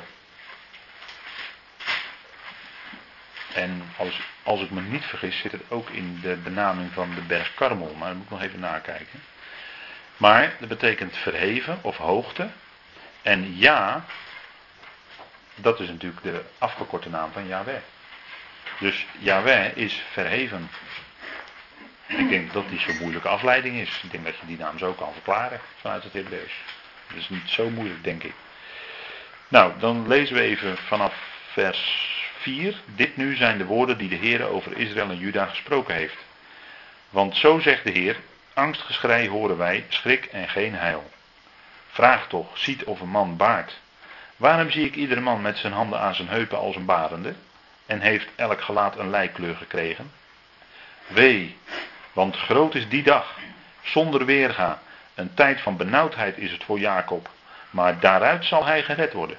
[3.53, 7.21] En als, als ik me niet vergis, zit het ook in de benaming van de
[7.21, 7.95] berg Karmel.
[7.97, 9.23] Maar dat moet ik nog even nakijken.
[10.17, 12.49] Maar dat betekent verheven of hoogte.
[13.21, 14.05] En ja,
[15.55, 17.81] dat is natuurlijk de afgekorte naam van Yahweh.
[18.79, 20.69] Dus Yahweh is verheven.
[22.17, 24.01] Ik denk dat die zo'n moeilijke afleiding is.
[24.03, 26.53] Ik denk dat je die naam zo kan verklaren vanuit het Hebreeuws.
[27.07, 28.33] Dat is niet zo moeilijk, denk ik.
[29.47, 31.13] Nou, dan lezen we even vanaf
[31.51, 32.75] vers 4.
[32.85, 36.17] Dit nu zijn de woorden die de Heer over Israël en Juda gesproken heeft.
[37.09, 38.15] Want zo zegt de Heer,
[38.53, 41.09] angstgeschrei horen wij, schrik en geen heil.
[41.89, 43.79] Vraag toch, ziet of een man baart.
[44.37, 47.33] Waarom zie ik iedere man met zijn handen aan zijn heupen als een barende?
[47.85, 50.11] En heeft elk gelaat een lijkkleur gekregen?
[51.07, 51.57] Wee,
[52.13, 53.37] want groot is die dag,
[53.81, 54.81] zonder weerga.
[55.13, 57.29] Een tijd van benauwdheid is het voor Jacob,
[57.69, 59.37] maar daaruit zal hij gered worden.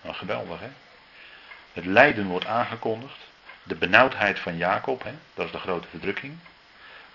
[0.00, 0.68] Nou, geweldig hè.
[1.72, 3.18] Het lijden wordt aangekondigd.
[3.62, 6.38] De benauwdheid van Jacob, hè, dat is de grote verdrukking.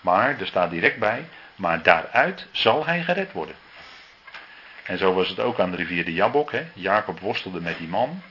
[0.01, 3.55] Maar er staat direct bij, maar daaruit zal hij gered worden.
[4.83, 6.51] En zo was het ook aan de rivier de Jabok.
[6.51, 6.65] Hè.
[6.73, 8.21] Jacob worstelde met die man.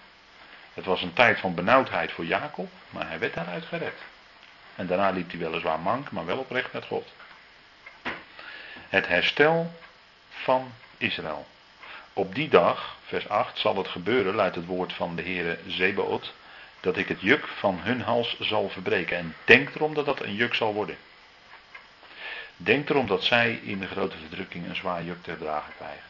[0.74, 3.94] Het was een tijd van benauwdheid voor Jacob, maar hij werd daaruit gered.
[4.80, 7.08] En daarna liep hij weliswaar mank, maar wel oprecht met God.
[8.88, 9.72] Het herstel
[10.28, 11.46] van Israël.
[12.12, 16.32] Op die dag, vers 8, zal het gebeuren, luidt het woord van de Heere Zebaot,
[16.80, 19.16] dat ik het juk van hun hals zal verbreken.
[19.16, 20.96] En denk erom dat dat een juk zal worden.
[22.56, 26.08] Denk erom dat zij in de grote verdrukking een zwaar juk te dragen krijgen.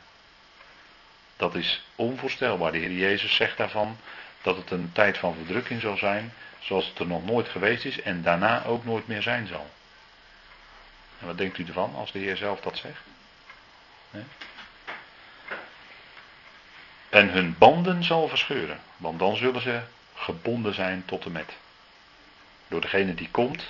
[1.36, 2.72] Dat is onvoorstelbaar.
[2.72, 3.96] De Heer Jezus zegt daarvan
[4.42, 8.00] dat het een tijd van verdrukking zal zijn, zoals het er nog nooit geweest is
[8.00, 9.70] en daarna ook nooit meer zijn zal.
[11.18, 13.02] En wat denkt u ervan als de Heer zelf dat zegt?
[17.08, 19.80] En hun banden zal verscheuren, want dan zullen ze
[20.14, 21.52] gebonden zijn tot de met.
[22.68, 23.64] Door degene die komt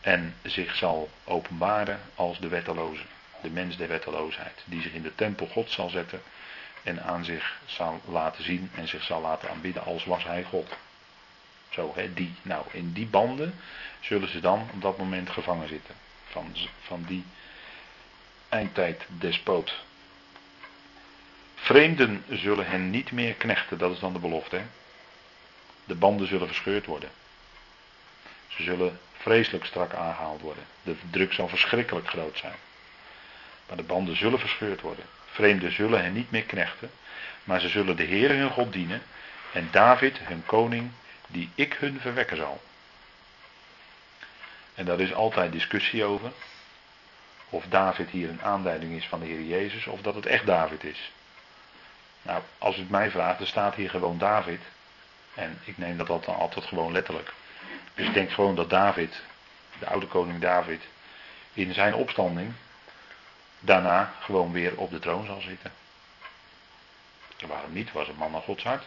[0.00, 3.02] en zich zal openbaren als de wetteloze,
[3.40, 6.22] de mens der wetteloosheid, die zich in de tempel God zal zetten
[6.82, 10.76] en aan zich zal laten zien en zich zal laten aanbidden als was hij God.
[11.72, 12.34] Zo, hè, die.
[12.42, 13.54] Nou, in die banden
[14.00, 15.94] zullen ze dan op dat moment gevangen zitten.
[16.24, 17.24] Van, van die
[18.48, 19.74] eindtijd despoot.
[21.54, 24.56] Vreemden zullen hen niet meer knechten, dat is dan de belofte.
[24.56, 24.62] Hè?
[25.84, 27.10] De banden zullen verscheurd worden.
[28.48, 30.64] Ze zullen vreselijk strak aangehaald worden.
[30.82, 32.56] De druk zal verschrikkelijk groot zijn.
[33.68, 35.04] Maar de banden zullen verscheurd worden.
[35.26, 36.90] Vreemden zullen hen niet meer knechten,
[37.44, 39.02] maar ze zullen de Heer hun God dienen
[39.52, 40.90] en David hun koning
[41.32, 42.62] die ik hun verwekken zal.
[44.74, 46.32] En daar is altijd discussie over.
[47.48, 50.84] Of David hier een aanduiding is van de Heer Jezus of dat het echt David
[50.84, 51.12] is.
[52.22, 54.60] Nou, als u het mij vraagt, er staat hier gewoon David.
[55.34, 57.32] En ik neem dat dan altijd gewoon letterlijk.
[57.94, 59.20] Dus ik denk gewoon dat David,
[59.78, 60.82] de oude koning David,
[61.52, 62.52] in zijn opstanding
[63.60, 65.72] daarna gewoon weer op de troon zal zitten.
[67.38, 67.92] En waarom niet?
[67.92, 68.84] Was een man naar Gods hart.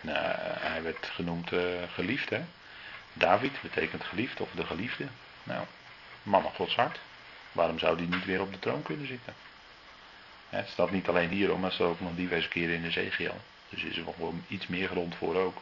[0.00, 0.12] Uh,
[0.60, 1.60] hij werd genoemd uh,
[1.94, 2.40] geliefd, hè?
[3.12, 5.06] David betekent geliefd of de geliefde.
[5.42, 5.64] Nou,
[6.22, 7.00] man naar Gods hart.
[7.52, 9.34] Waarom zou die niet weer op de troon kunnen zitten?
[10.48, 13.34] Het staat niet alleen hier, maar het staat ook nog diverse keren in de Ezekiel.
[13.68, 15.56] Dus is er nog wel iets meer grond voor ook.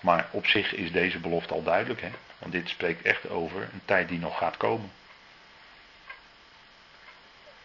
[0.00, 2.10] Maar op zich is deze belofte al duidelijk, hè?
[2.38, 4.90] want dit spreekt echt over een tijd die nog gaat komen.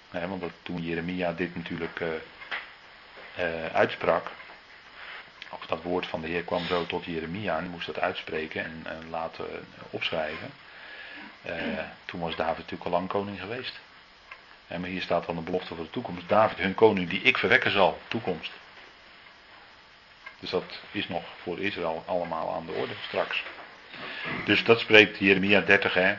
[0.10, 2.08] want toen Jeremia dit natuurlijk uh,
[3.40, 4.32] uh, uitsprak,
[5.50, 8.82] of dat woord van de Heer kwam zo tot Jeremia en moest dat uitspreken en,
[8.86, 10.52] en laten opschrijven.
[11.46, 11.54] Uh,
[12.06, 13.80] toen was David natuurlijk al lang koning geweest.
[14.68, 16.30] maar hier staat dan de belofte voor de toekomst.
[16.30, 18.52] David, hun koning die ik verwekken zal, toekomst.
[20.40, 23.44] Dus dat is nog voor Israël allemaal aan de orde straks.
[24.46, 25.94] Dus dat spreekt Jeremia 30.
[25.94, 26.16] Hè.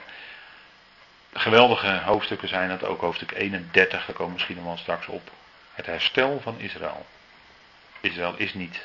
[1.32, 5.30] Geweldige hoofdstukken zijn het, ook hoofdstuk 31, daar komen misschien nog wel straks op.
[5.72, 7.06] Het herstel van Israël.
[8.00, 8.80] Israël is niet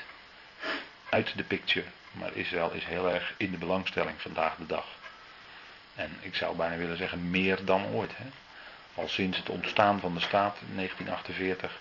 [1.14, 4.86] uit de picture, maar Israël is heel erg in de belangstelling vandaag de dag.
[5.96, 8.12] En ik zou bijna willen zeggen meer dan ooit.
[8.18, 8.26] Hè.
[8.96, 11.80] Al sinds het ontstaan van de staat in 1948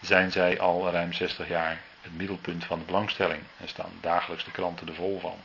[0.00, 3.42] zijn zij al ruim 60 jaar het middelpunt van de belangstelling.
[3.60, 5.38] Er staan dagelijks de kranten er vol van.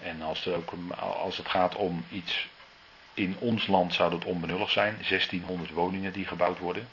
[0.00, 2.48] En als, er ook, als het gaat om iets
[3.14, 4.94] in ons land zou dat onbenullig zijn.
[5.08, 6.88] 1600 woningen die gebouwd worden.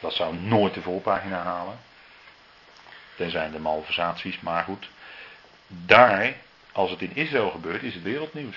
[0.00, 1.78] Dat zou nooit de volpagina halen.
[3.18, 4.88] Tenzij de malversaties, maar goed.
[5.66, 6.34] Daar
[6.72, 8.56] als het in Israël gebeurt, is het wereldnieuws.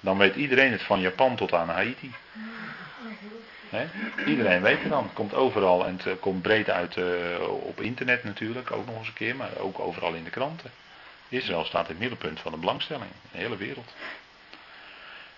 [0.00, 2.12] Dan weet iedereen het van Japan tot aan Haiti.
[4.26, 5.02] Iedereen weet het dan.
[5.02, 7.06] Het komt overal en het komt breed uit uh,
[7.48, 10.70] op internet natuurlijk, ook nog eens een keer, maar ook overal in de kranten.
[11.28, 13.94] Israël staat in het middelpunt van de belangstelling in de hele wereld.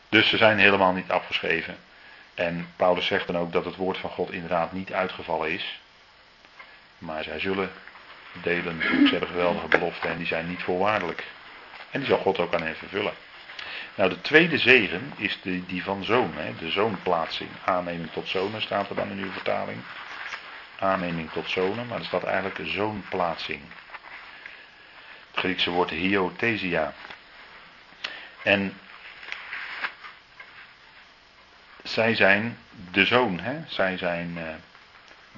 [0.08, 1.76] Dus ze zijn helemaal niet afgeschreven.
[2.34, 5.80] En Paulus zegt dan ook dat het woord van God inderdaad niet uitgevallen is.
[6.98, 7.70] Maar zij zullen
[8.42, 8.80] delen.
[8.82, 11.24] Ze hebben geweldige beloften en die zijn niet voorwaardelijk.
[11.90, 13.14] En die zal God ook aan hen vervullen.
[13.94, 17.50] Nou, de tweede zegen is de, die van zoon, hè, de zoonplaatsing.
[17.64, 19.78] Aanneming tot zonen staat er dan in uw vertaling.
[20.78, 23.60] Aanneming tot zonen, maar er staat eigenlijk zoonplaatsing.
[25.30, 26.92] Het Griekse woord hiothesia.
[28.42, 28.78] En
[31.82, 32.58] zij zijn
[32.90, 33.62] de zoon, hè?
[33.66, 34.42] zij zijn uh,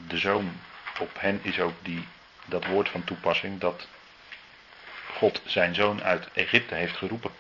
[0.09, 0.61] de zoon.
[0.99, 2.07] Op hen is ook die,
[2.47, 3.89] dat woord van toepassing dat
[5.13, 7.31] God zijn zoon uit Egypte heeft geroepen.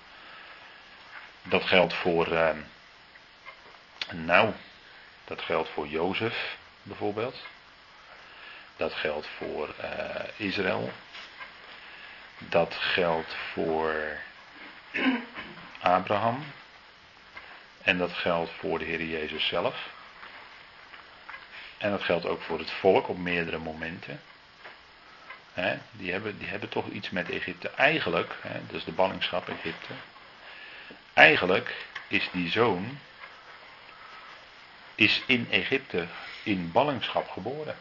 [1.42, 2.50] Dat geldt voor, uh,
[4.12, 4.52] nou,
[5.24, 7.44] dat geldt voor Jozef bijvoorbeeld.
[8.76, 10.92] Dat geldt voor uh, Israël.
[12.38, 14.18] Dat geldt voor
[15.78, 16.44] Abraham.
[17.82, 19.88] En dat geldt voor de Heer Jezus zelf.
[21.78, 24.20] En dat geldt ook voor het volk op meerdere momenten.
[25.90, 27.70] Die, hebben, die hebben toch iets met Egypte.
[27.70, 28.34] Eigenlijk,
[28.66, 29.92] dat is de ballingschap Egypte.
[31.12, 31.74] Eigenlijk
[32.08, 32.98] is die zoon
[34.94, 36.06] is in Egypte
[36.42, 37.76] in ballingschap geboren.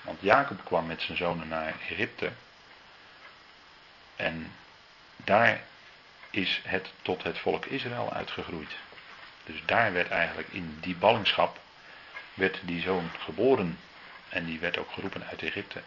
[0.00, 2.30] Want Jacob kwam met zijn zonen naar Egypte.
[4.16, 4.52] En
[5.16, 5.60] daar
[6.30, 8.76] is het tot het volk Israël uitgegroeid.
[9.44, 11.58] Dus daar werd eigenlijk in die ballingschap
[12.34, 13.78] werd die zoon geboren.
[14.28, 15.82] En die werd ook geroepen uit Egypte.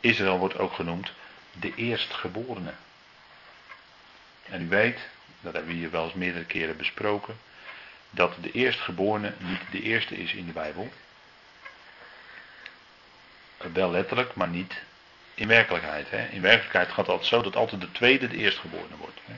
[0.00, 1.12] Israël wordt ook genoemd
[1.52, 2.72] de eerstgeborene.
[4.48, 4.98] En u weet,
[5.40, 7.38] dat hebben we hier wel eens meerdere keren besproken,
[8.10, 10.92] dat de eerstgeborene niet de eerste is in de Bijbel.
[13.72, 14.74] Wel letterlijk, maar niet
[15.34, 16.10] in werkelijkheid.
[16.10, 16.26] Hè.
[16.26, 19.20] In werkelijkheid gaat altijd zo dat altijd de tweede de eerstgeborene wordt.
[19.24, 19.34] Hè.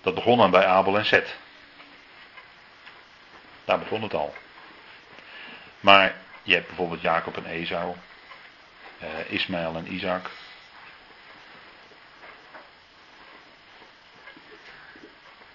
[0.00, 1.36] Dat begon dan bij Abel en Seth.
[3.64, 4.34] Daar begon het al.
[5.80, 7.94] Maar je hebt bijvoorbeeld Jacob en Esau,
[9.02, 10.30] uh, Ismaël en Isaac.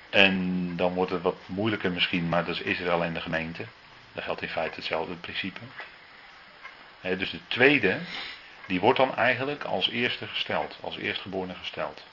[0.10, 3.66] En dan wordt het wat moeilijker misschien, maar dat is Israël en de gemeente.
[4.14, 5.60] Daar geldt in feite hetzelfde principe.
[7.02, 7.98] dus de tweede,
[8.68, 12.04] die wordt dan eigenlijk als eerste gesteld, als eerstgeborene gesteld.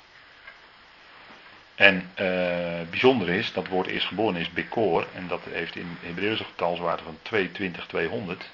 [1.74, 5.07] En uh, bijzonder is, dat woord eerstgeboren is Bekor.
[5.14, 8.51] En dat heeft in Hebreeuwse getalswaarde van 220, 200.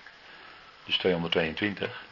[0.85, 2.07] Dus 222.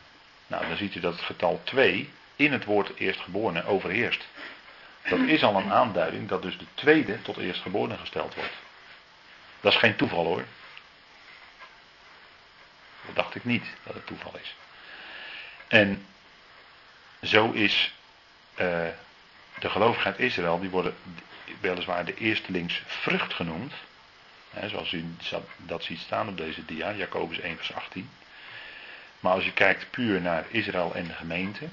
[0.47, 4.27] Nou, dan ziet u dat het getal 2 in het woord eerstgeborene overheerst.
[5.09, 8.55] Dat is al een aanduiding dat dus de tweede tot eerstgeborene gesteld wordt.
[9.61, 10.45] Dat is geen toeval hoor.
[13.07, 14.55] Dat dacht ik niet dat het toeval is.
[15.69, 16.07] En
[17.23, 17.95] zo is
[18.55, 18.89] uh,
[19.59, 20.97] de gelovigheid Israël, die worden
[21.61, 23.73] weliswaar de eerstelings vrucht genoemd.
[24.51, 25.05] Hè, zoals u
[25.57, 28.11] dat ziet staan op deze dia, Jacobus 1 vers 18.
[29.27, 31.69] Maar als je kijkt puur naar Israël en de gemeente,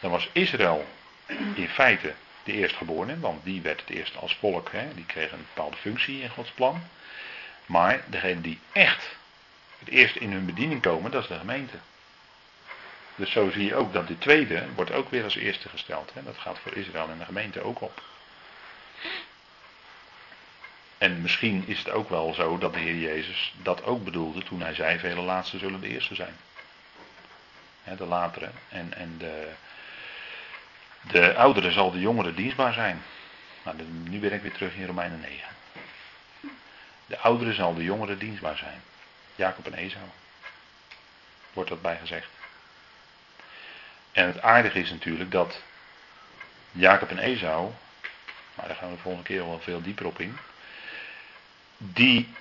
[0.00, 0.86] dan was Israël
[1.54, 5.46] in feite de eerstgeborene, want die werd het eerst als volk, hè, die kreeg een
[5.54, 6.82] bepaalde functie in Gods plan.
[7.66, 9.16] Maar degene die echt
[9.78, 11.76] het eerst in hun bediening komen, dat is de gemeente.
[13.14, 16.10] Dus zo zie je ook dat de tweede wordt ook weer als eerste gesteld.
[16.14, 16.22] Hè?
[16.22, 18.02] Dat gaat voor Israël en de gemeente ook op.
[20.98, 24.62] En misschien is het ook wel zo dat de Heer Jezus dat ook bedoelde toen
[24.62, 26.36] hij zei: vele laatste zullen de eerste zijn.
[27.96, 28.50] De latere.
[28.68, 29.52] En, en de,
[31.02, 33.02] de oudere zal de jongere dienstbaar zijn.
[33.64, 35.48] Nou, nu ben ik weer terug in Romeinen 9.
[37.06, 38.82] De oudere zal de jongere dienstbaar zijn.
[39.34, 40.04] Jacob en Esau.
[41.52, 42.28] Wordt dat bij gezegd.
[44.12, 45.62] En het aardige is natuurlijk dat
[46.70, 47.70] Jacob en Esau,
[48.54, 50.38] maar daar gaan we de volgende keer wel veel dieper op in,
[51.76, 52.34] die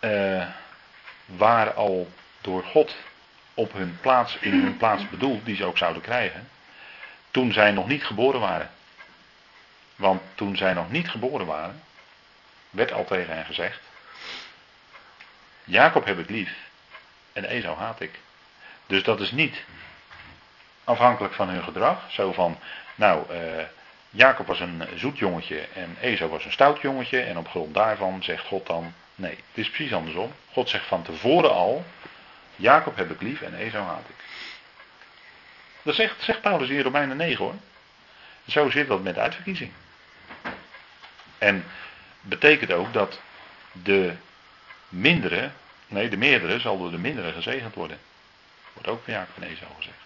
[0.00, 0.46] uh,
[1.26, 2.96] waren al door God
[3.56, 6.48] op hun plaats, in hun plaats bedoeld, die ze ook zouden krijgen,
[7.30, 8.70] toen zij nog niet geboren waren.
[9.96, 11.82] Want toen zij nog niet geboren waren,
[12.70, 13.80] werd al tegen hen gezegd,
[15.64, 16.54] Jacob heb ik lief
[17.32, 18.18] en Esau haat ik.
[18.86, 19.64] Dus dat is niet
[20.84, 22.10] afhankelijk van hun gedrag.
[22.10, 22.58] Zo van,
[22.94, 23.62] nou, uh,
[24.10, 27.20] Jacob was een zoet jongetje en Esau was een stout jongetje.
[27.20, 30.32] En op grond daarvan zegt God dan, nee, het is precies andersom.
[30.52, 31.84] God zegt van tevoren al,
[32.56, 34.24] Jacob heb ik lief en Esau haat ik.
[35.82, 37.54] Dat zegt, zegt Paulus in Romeinen 9 hoor.
[38.48, 39.72] Zo zit dat met uitverkiezing.
[41.38, 41.64] En
[42.20, 43.20] betekent ook dat
[43.72, 44.14] de
[44.88, 45.50] mindere,
[45.86, 47.98] nee de meerdere zal door de mindere gezegend worden.
[48.72, 49.96] Wordt ook van Jacob en zo gezegd.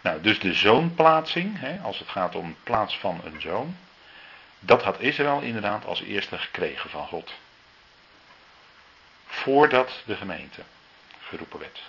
[0.00, 3.76] Nou, dus de zoonplaatsing, hè, als het gaat om plaats van een zoon,
[4.60, 7.32] dat had Israël inderdaad als eerste gekregen van God.
[9.26, 10.62] Voordat de gemeente
[11.28, 11.82] geroepen werd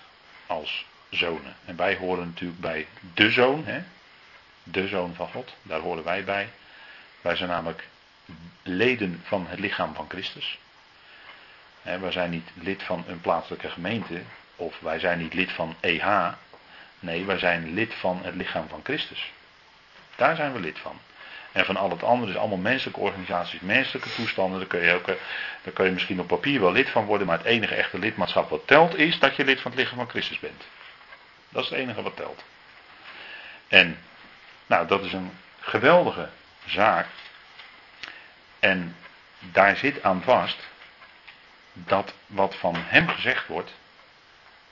[0.45, 1.55] als zonen.
[1.65, 3.83] En wij horen natuurlijk bij de zoon, hè?
[4.63, 6.49] de zoon van God, daar horen wij bij.
[7.21, 7.87] Wij zijn namelijk
[8.63, 10.59] leden van het lichaam van Christus.
[11.81, 14.21] wij zijn niet lid van een plaatselijke gemeente,
[14.55, 16.33] of wij zijn niet lid van EH.
[16.99, 19.31] Nee, wij zijn lid van het lichaam van Christus.
[20.15, 20.99] Daar zijn we lid van.
[21.51, 24.59] En van al het andere is allemaal menselijke organisaties, menselijke toestanden.
[24.59, 25.15] Daar kun, je ook, eh,
[25.63, 28.49] daar kun je misschien op papier wel lid van worden, maar het enige echte lidmaatschap
[28.49, 30.63] wat telt is dat je lid van het lichaam van Christus bent.
[31.49, 32.43] Dat is het enige wat telt.
[33.67, 33.97] En,
[34.67, 36.29] nou, dat is een geweldige
[36.65, 37.07] zaak.
[38.59, 38.95] En
[39.39, 40.57] daar zit aan vast
[41.73, 43.73] dat wat van hem gezegd wordt,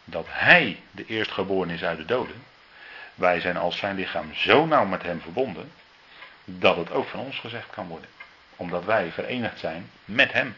[0.03, 2.43] dat hij de eerstgeboren is uit de doden.
[3.15, 5.71] Wij zijn als zijn lichaam zo nauw met hem verbonden,
[6.49, 8.09] dat het ook van ons gezegd kan worden.
[8.55, 10.55] Omdat wij verenigd zijn met hem.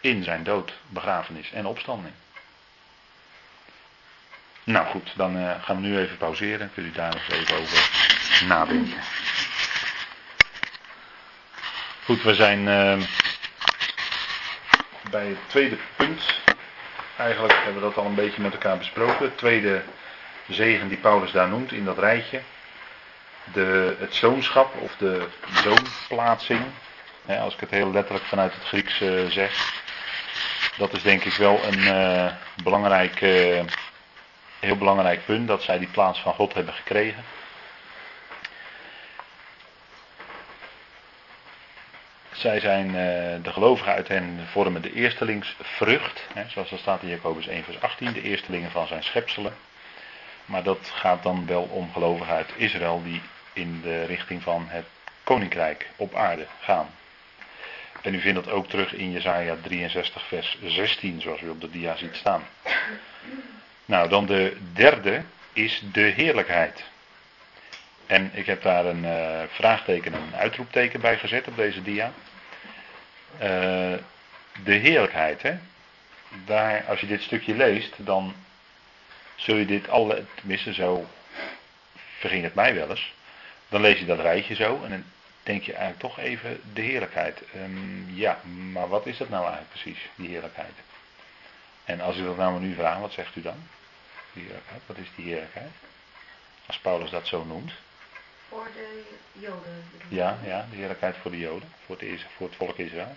[0.00, 2.14] In zijn dood, begrafenis en opstanding.
[4.64, 6.70] Nou goed, dan uh, gaan we nu even pauzeren.
[6.74, 7.90] Kun je daar nog even over
[8.46, 9.00] nadenken.
[12.04, 13.06] Goed, we zijn uh,
[15.10, 16.40] bij het tweede punt.
[17.16, 19.24] Eigenlijk hebben we dat al een beetje met elkaar besproken.
[19.24, 19.82] Het tweede
[20.48, 22.40] zegen die Paulus daar noemt in dat rijtje
[23.52, 25.26] de, het zoonschap of de
[25.62, 26.64] zoonplaatsing,
[27.26, 29.82] hè, als ik het heel letterlijk vanuit het Grieks uh, zeg,
[30.76, 32.32] dat is denk ik wel een uh,
[32.62, 33.60] belangrijk, uh,
[34.60, 37.24] heel belangrijk punt, dat zij die plaats van God hebben gekregen.
[42.32, 42.92] Zij zijn,
[43.42, 47.80] de gelovigen uit hen vormen de eerstelingsvrucht, hè, zoals dat staat in Jacobus 1 vers
[47.80, 49.56] 18, de eerstelingen van zijn schepselen.
[50.44, 53.20] Maar dat gaat dan wel om gelovigen uit Israël die
[53.58, 54.86] in de richting van het
[55.24, 56.88] koninkrijk op aarde gaan.
[58.02, 61.70] En u vindt dat ook terug in Jesaja 63 vers 16 zoals u op de
[61.70, 62.42] dia ziet staan.
[63.84, 66.84] Nou, dan de derde is de heerlijkheid.
[68.06, 72.12] En ik heb daar een uh, vraagteken en een uitroepteken bij gezet op deze dia.
[73.34, 73.40] Uh,
[74.64, 75.58] de heerlijkheid, hè.
[76.44, 78.34] Daar, als je dit stukje leest, dan
[79.34, 81.06] zul je dit alle, tenminste zo
[82.18, 83.12] verging het mij wel eens.
[83.68, 85.04] Dan lees je dat rijtje zo en dan
[85.42, 87.42] denk je eigenlijk toch even de heerlijkheid.
[87.56, 88.40] Um, ja,
[88.72, 90.74] maar wat is dat nou eigenlijk precies, die heerlijkheid?
[91.84, 93.68] En als u dat nou nu vraagt, wat zegt u dan?
[94.32, 95.72] Die heerlijkheid, wat is die heerlijkheid?
[96.66, 97.72] Als Paulus dat zo noemt.
[98.48, 99.02] Voor de
[99.32, 99.84] Joden.
[100.08, 103.16] Ja, ja, de heerlijkheid voor de Joden, voor het, voor het volk Israël.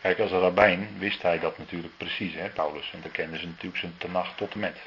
[0.00, 2.90] Kijk, als rabbijn wist hij dat natuurlijk precies, hè, Paulus.
[2.92, 4.78] En dan kenden ze natuurlijk zijn tenacht tot en met.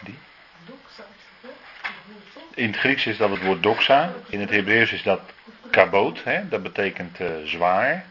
[0.00, 0.18] Die?
[2.56, 4.12] In het Grieks is dat het woord doxa.
[4.28, 5.20] In het Hebreeuws is dat
[5.70, 6.24] kaboot.
[6.24, 6.48] Hè?
[6.48, 8.04] Dat betekent uh, zwaar.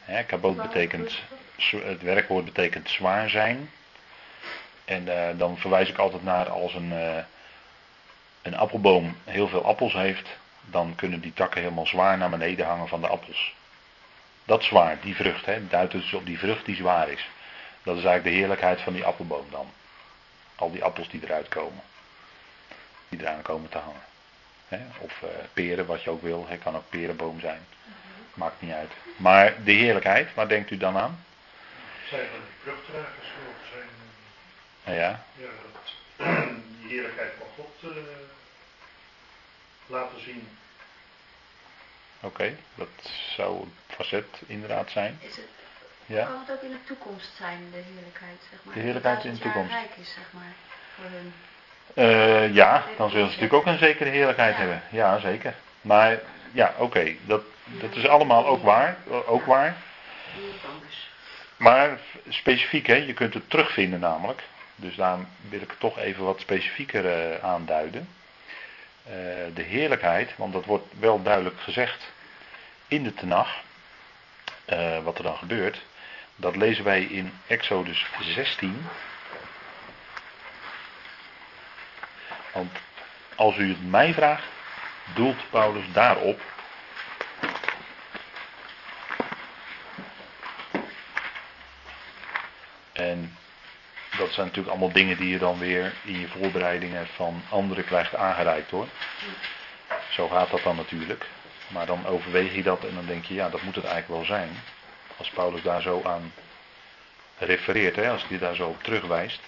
[0.00, 0.24] Hè?
[0.24, 1.22] Kaboot betekent,
[1.70, 3.70] het werkwoord betekent zwaar zijn.
[4.84, 7.16] En uh, dan verwijs ik altijd naar als een, uh,
[8.42, 10.28] een appelboom heel veel appels heeft.
[10.70, 13.54] Dan kunnen die takken helemaal zwaar naar beneden hangen van de appels.
[14.44, 15.46] Dat zwaar, die vrucht.
[15.46, 15.68] Hè?
[15.68, 17.28] Duidt dus op die vrucht die zwaar is.
[17.82, 19.66] Dat is eigenlijk de heerlijkheid van die appelboom dan.
[20.56, 21.82] Al die appels die eruit komen.
[23.10, 24.02] Die eraan komen te hangen.
[24.98, 26.46] of uh, peren, wat je ook wil.
[26.48, 27.60] Het kan ook perenboom zijn.
[28.34, 28.92] Maakt niet uit.
[29.16, 31.24] Maar de heerlijkheid, waar denkt u dan aan?
[32.08, 33.26] Zijn van die vruchtdragers
[33.72, 33.88] zijn.
[34.88, 35.24] Uh, ja.
[35.36, 35.92] ja dat,
[36.80, 38.02] die heerlijkheid van God uh,
[39.86, 40.48] laten zien.
[42.20, 45.18] Oké, okay, dat zou een facet inderdaad zijn.
[45.20, 45.46] Is het,
[46.06, 46.24] ja.
[46.24, 48.74] Kan het ook in de toekomst zijn, de heerlijkheid, zeg maar?
[48.74, 49.70] De heerlijkheid in de toekomst.
[49.70, 50.52] rijk is, zeg maar,
[50.94, 51.32] voor hun.
[51.94, 54.82] Uh, ja, dan zullen ze natuurlijk ook een zekere heerlijkheid hebben.
[54.90, 55.54] Ja, zeker.
[55.80, 56.18] Maar
[56.52, 58.96] ja, oké, dat, dat is allemaal ook waar.
[59.26, 59.76] Ook waar.
[61.56, 64.42] Maar specifiek, hè, je kunt het terugvinden namelijk.
[64.76, 68.08] Dus daarom wil ik het toch even wat specifieker uh, aanduiden.
[69.06, 69.14] Uh,
[69.54, 72.12] de heerlijkheid, want dat wordt wel duidelijk gezegd
[72.88, 73.62] in de Tenach.
[75.02, 75.82] wat er dan gebeurt.
[76.36, 78.86] Dat lezen wij in Exodus 16.
[82.52, 82.72] Want
[83.34, 84.44] als u het mij vraagt,
[85.14, 86.40] doelt Paulus daarop.
[92.92, 93.36] En
[94.16, 98.14] dat zijn natuurlijk allemaal dingen die je dan weer in je voorbereidingen van anderen krijgt
[98.14, 98.88] aangereikt hoor.
[100.10, 101.26] Zo gaat dat dan natuurlijk.
[101.68, 104.36] Maar dan overweeg je dat en dan denk je, ja, dat moet het eigenlijk wel
[104.38, 104.50] zijn.
[105.16, 106.32] Als Paulus daar zo aan
[107.38, 109.40] refereert, hè, als hij daar zo op terugwijst.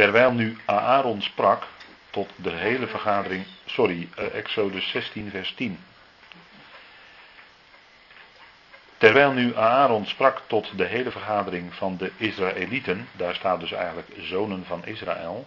[0.00, 1.66] Terwijl nu Aaron sprak
[2.10, 5.78] tot de hele vergadering, sorry, eh, Exodus 16, vers 10.
[8.98, 14.08] Terwijl nu Aaron sprak tot de hele vergadering van de Israëlieten, daar staat dus eigenlijk
[14.18, 15.46] zonen van Israël,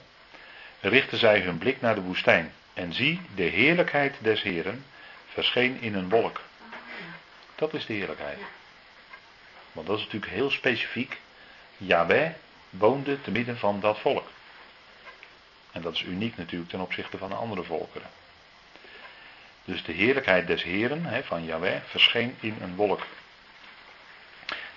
[0.80, 2.54] richtten zij hun blik naar de woestijn.
[2.74, 4.86] En zie, de heerlijkheid des Heren
[5.28, 6.42] verscheen in een wolk.
[7.56, 8.40] Dat is de heerlijkheid.
[9.72, 11.20] Want dat is natuurlijk heel specifiek.
[11.78, 12.30] Yahweh
[12.70, 14.28] woonde te midden van dat volk.
[15.74, 18.10] En dat is uniek natuurlijk ten opzichte van de andere volkeren.
[19.66, 23.06] Dus de heerlijkheid des Heren, van Yahweh, verscheen in een wolk.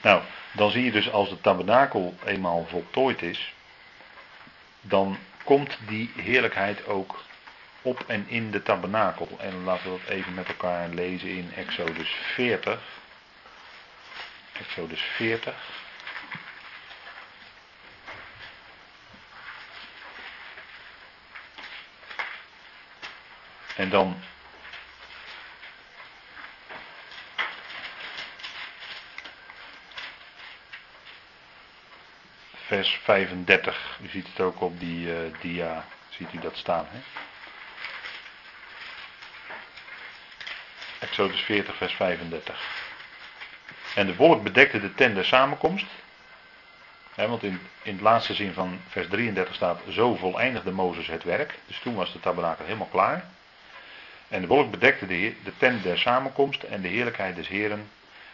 [0.03, 0.23] Nou,
[0.53, 3.53] dan zie je dus als de tabernakel eenmaal voltooid is,
[4.81, 7.25] dan komt die heerlijkheid ook
[7.83, 9.29] op en in de tabernakel.
[9.41, 12.81] En laten we dat even met elkaar lezen in Exodus 40.
[14.53, 15.55] Exodus 40.
[23.77, 24.23] En dan
[32.67, 33.99] vers 35.
[34.03, 36.87] U ziet het ook op die uh, dia, ziet u dat staan.
[36.91, 36.99] Hè?
[40.99, 42.85] Exodus 40, vers 35.
[43.95, 45.87] En de wolk bedekte de tent der samenkomst.
[47.15, 51.25] Hè, want in, in het laatste zin van vers 33 staat: Zo voleindigde Mozes het
[51.25, 51.59] werk.
[51.67, 53.25] Dus toen was de tabernakel helemaal klaar.
[54.29, 57.91] En de wolk bedekte de, de tent der samenkomst en de heerlijkheid des Heren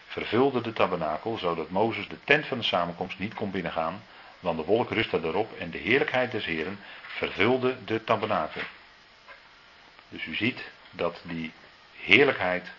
[0.07, 4.03] vervulde de tabernakel, zodat Mozes de tent van de samenkomst niet kon binnengaan,
[4.41, 8.61] want de wolk rustte erop en de heerlijkheid des Heren vervulde de tabernakel.
[10.09, 11.53] Dus u ziet dat die
[11.97, 12.71] heerlijkheid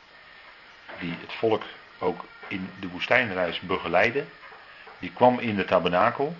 [0.99, 1.63] die het volk
[1.99, 4.25] ook in de woestijnreis begeleidde,
[4.99, 6.35] die kwam in de tabernakel.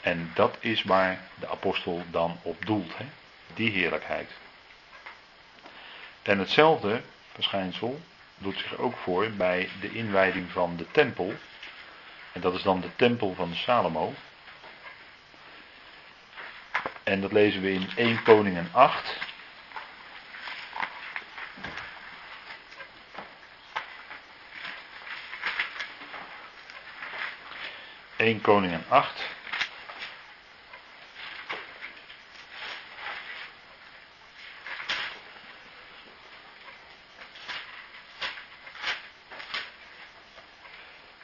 [0.00, 3.04] En dat is waar de apostel dan op doelt, hè?
[3.54, 4.30] die heerlijkheid.
[6.22, 7.02] En hetzelfde
[7.32, 8.00] verschijnsel
[8.38, 11.34] doet zich ook voor bij de inwijding van de tempel.
[12.32, 14.14] En dat is dan de tempel van Salomo.
[17.02, 19.18] En dat lezen we in 1 Koningen 8.
[28.16, 29.22] 1 Koningen 8.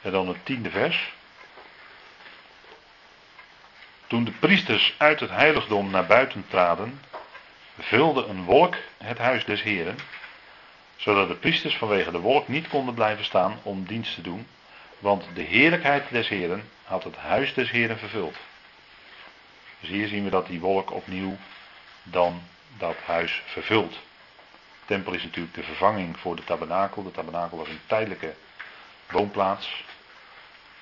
[0.07, 1.13] En dan het tiende vers.
[4.07, 7.01] Toen de priesters uit het heiligdom naar buiten traden,
[7.79, 9.97] vulde een wolk het huis des Heren,
[10.95, 14.47] zodat de priesters vanwege de wolk niet konden blijven staan om dienst te doen,
[14.99, 18.35] want de heerlijkheid des Heren had het huis des Heren vervuld.
[19.79, 21.37] Dus hier zien we dat die wolk opnieuw
[22.03, 22.41] dan
[22.77, 23.91] dat huis vervult.
[23.91, 27.03] De tempel is natuurlijk de vervanging voor de tabernakel.
[27.03, 28.33] De tabernakel was een tijdelijke
[29.11, 29.85] woonplaats.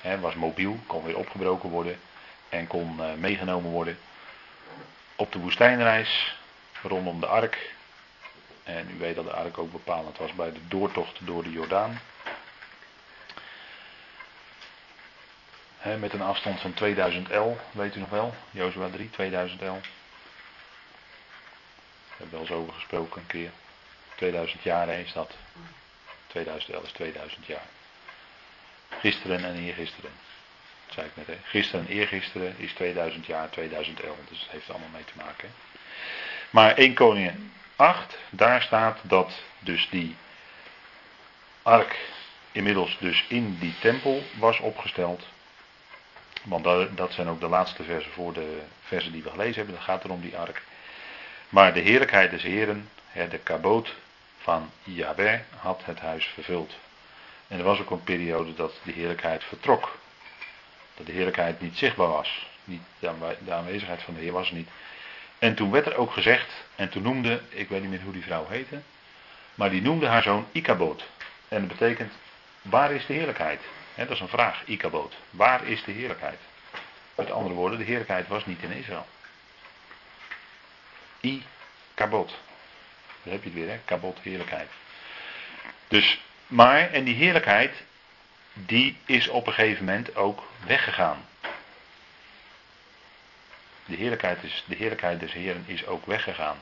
[0.06, 2.00] He, was mobiel, kon weer opgebroken worden
[2.50, 3.98] en kon uh, meegenomen worden.
[5.16, 6.36] Op de woestijnreis
[6.82, 7.74] rondom de ark.
[8.64, 12.02] En u weet dat de ark ook bepalend was bij de doortocht door de Jordaan.
[16.00, 18.34] met een afstand van 2000 L, weet u nog wel?
[18.52, 19.64] Jozua 3, 2000 L.
[19.64, 19.72] We
[22.18, 23.52] hebben wel eens over gesproken een keer.
[24.16, 25.32] 2000 jaar is dat.
[26.28, 27.66] 2000 L is 2000 jaar.
[29.00, 30.12] Gisteren en eergisteren.
[30.86, 31.38] Dat zei ik net, hè.
[31.44, 34.16] Gisteren en eergisteren is 2000 jaar, 2000 L.
[34.30, 35.50] Dus het heeft allemaal mee te maken.
[36.50, 40.16] Maar 1 Koningen 8, daar staat dat dus die
[41.62, 41.98] ark
[42.52, 45.24] inmiddels dus in die tempel was opgesteld.
[46.44, 46.64] Want
[46.98, 49.76] dat zijn ook de laatste versen voor de versen die we gelezen hebben.
[49.76, 50.62] Dat gaat er om die ark.
[51.50, 52.90] Maar de heerlijkheid des Heren,
[53.30, 53.94] de kaboot
[54.38, 56.76] van Yahweh, had het huis vervuld.
[57.48, 59.98] En er was ook een periode dat de heerlijkheid vertrok.
[60.96, 62.48] Dat de heerlijkheid niet zichtbaar was.
[62.64, 64.70] Niet, de aanwezigheid van de Heer was niet.
[65.40, 68.24] En toen werd er ook gezegd, en toen noemde, ik weet niet meer hoe die
[68.24, 68.82] vrouw heette,
[69.56, 71.06] maar die noemde haar zoon Ikaboot.
[71.48, 72.14] En dat betekent,
[72.62, 73.62] waar is de heerlijkheid?
[73.96, 75.16] dat is een vraag, Ikaboot.
[75.30, 76.40] Waar is de heerlijkheid?
[77.16, 79.06] Met andere woorden, de heerlijkheid was niet in Israël.
[81.22, 82.30] I-kabot.
[83.24, 83.80] Daar heb je het weer, hè?
[83.86, 84.70] Kabot, heerlijkheid.
[85.88, 87.84] Dus, maar, en die heerlijkheid,
[88.54, 91.26] die is op een gegeven moment ook weggegaan.
[93.86, 96.58] De heerlijkheid, is, de heerlijkheid des Heeren is ook weggegaan.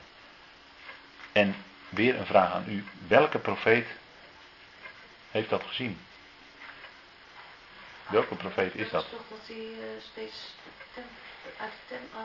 [1.32, 1.56] En
[1.88, 2.84] weer een vraag aan u.
[3.06, 3.86] Welke profeet
[5.30, 6.00] heeft dat gezien?
[8.06, 9.10] Welke profeet is dat?
[9.10, 10.54] toch dat hij eh, steeds
[11.58, 12.22] uit de, eh,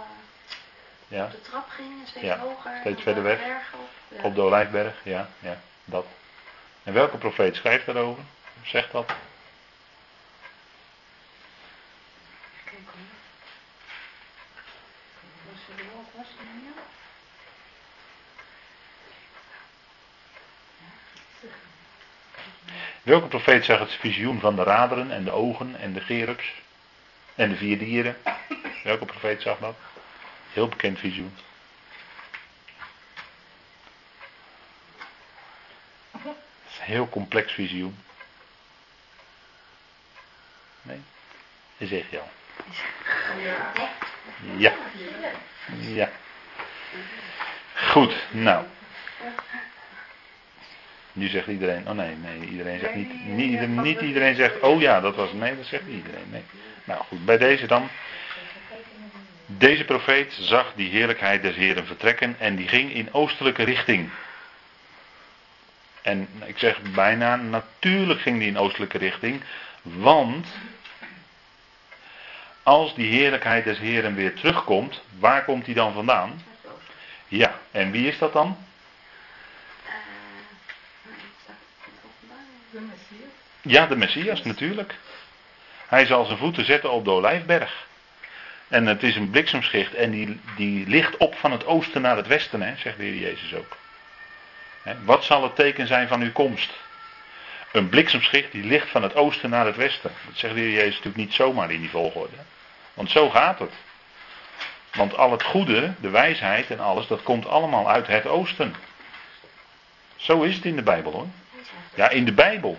[1.08, 2.78] Ja, de trap ging en steeds Ja, hoger.
[2.80, 3.40] steeds verder de weg.
[3.40, 3.90] berg op.
[4.08, 4.22] Ja.
[4.24, 6.06] op de Olijfberg, ja, ja, dat.
[6.84, 8.24] En welke profeet schrijft daarover?
[8.64, 9.14] Zegt dat?
[23.04, 26.54] Welke profeet zag het visioen van de raderen en de ogen en de gerubs
[27.36, 28.18] en de vier dieren?
[28.84, 29.76] Welke profeet zag dat?
[30.54, 31.34] Heel bekend visioen.
[36.12, 36.22] Het
[36.70, 37.98] is een heel complex visioen.
[40.82, 41.02] Nee?
[41.78, 42.30] Ezekiel.
[44.58, 44.74] Ja.
[45.80, 46.10] Ja.
[47.74, 48.66] Goed, nou.
[51.14, 55.00] Nu zegt iedereen, oh nee, nee, iedereen zegt niet, niet, niet iedereen zegt, oh ja,
[55.00, 56.44] dat was, nee, dat zegt iedereen, nee.
[56.84, 57.90] Nou goed, bij deze dan.
[59.46, 64.10] Deze profeet zag die heerlijkheid des Heren vertrekken en die ging in oostelijke richting.
[66.02, 69.42] En ik zeg bijna, natuurlijk ging die in oostelijke richting,
[69.82, 70.48] want
[72.64, 76.42] als die heerlijkheid des Heren weer terugkomt, waar komt die dan vandaan?
[77.28, 78.58] Ja, en wie is dat dan?
[82.72, 83.30] De Messias.
[83.62, 84.96] Ja, de Messias natuurlijk.
[85.88, 87.88] Hij zal zijn voeten zetten op de Olijfberg.
[88.68, 92.28] En het is een bliksemschicht en die, die ligt op van het oosten naar het
[92.28, 93.78] westen, hè, zegt de Heer Jezus ook.
[95.04, 96.74] Wat zal het teken zijn van uw komst?
[97.72, 100.12] Een bliksemschicht die ligt van het oosten naar het westen.
[100.26, 102.36] Dat zegt de Jezus natuurlijk niet zomaar in die volgorde.
[102.94, 103.74] Want zo gaat het.
[104.94, 108.76] Want al het goede, de wijsheid en alles, dat komt allemaal uit het oosten.
[110.16, 111.28] Zo is het in de Bijbel hoor.
[111.96, 112.78] Ja, in de Bijbel.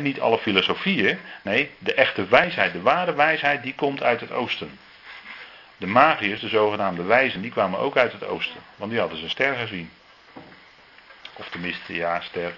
[0.00, 1.18] Niet alle filosofieën.
[1.42, 4.78] Nee, de echte wijsheid, de ware wijsheid, die komt uit het oosten.
[5.76, 8.60] De magiërs, de zogenaamde wijzen, die kwamen ook uit het oosten.
[8.76, 9.90] Want die hadden ze ster gezien.
[11.42, 12.52] Of tenminste, ja, ster.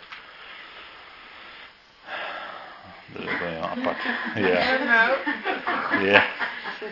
[3.07, 3.97] Dat is ook wel apart.
[4.35, 4.62] Ja,
[6.01, 6.24] ja.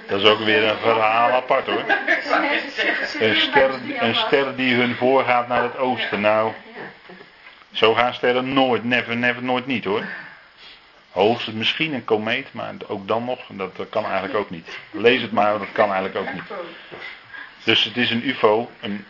[0.08, 1.84] Dat is ook weer een verhaal apart hoor.
[3.20, 6.20] Een ster, een ster die hun voorgaat naar het oosten.
[6.20, 6.52] Nou,
[7.72, 10.04] zo gaan sterren nooit, never, never, nooit niet hoor.
[11.10, 14.78] Hoogstens misschien een komeet, maar ook dan nog, dat kan eigenlijk ook niet.
[14.90, 16.42] Lees het maar, dat kan eigenlijk ook niet.
[17.64, 19.04] Dus het is een UFO, een,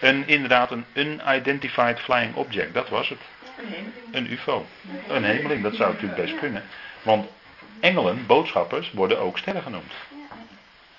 [0.00, 3.20] een, inderdaad een unidentified flying object, dat was het.
[4.12, 4.66] een UFO.
[5.08, 6.64] Een hemeling, dat zou natuurlijk best kunnen.
[7.02, 7.28] Want
[7.80, 9.92] engelen, boodschappers, worden ook sterren genoemd.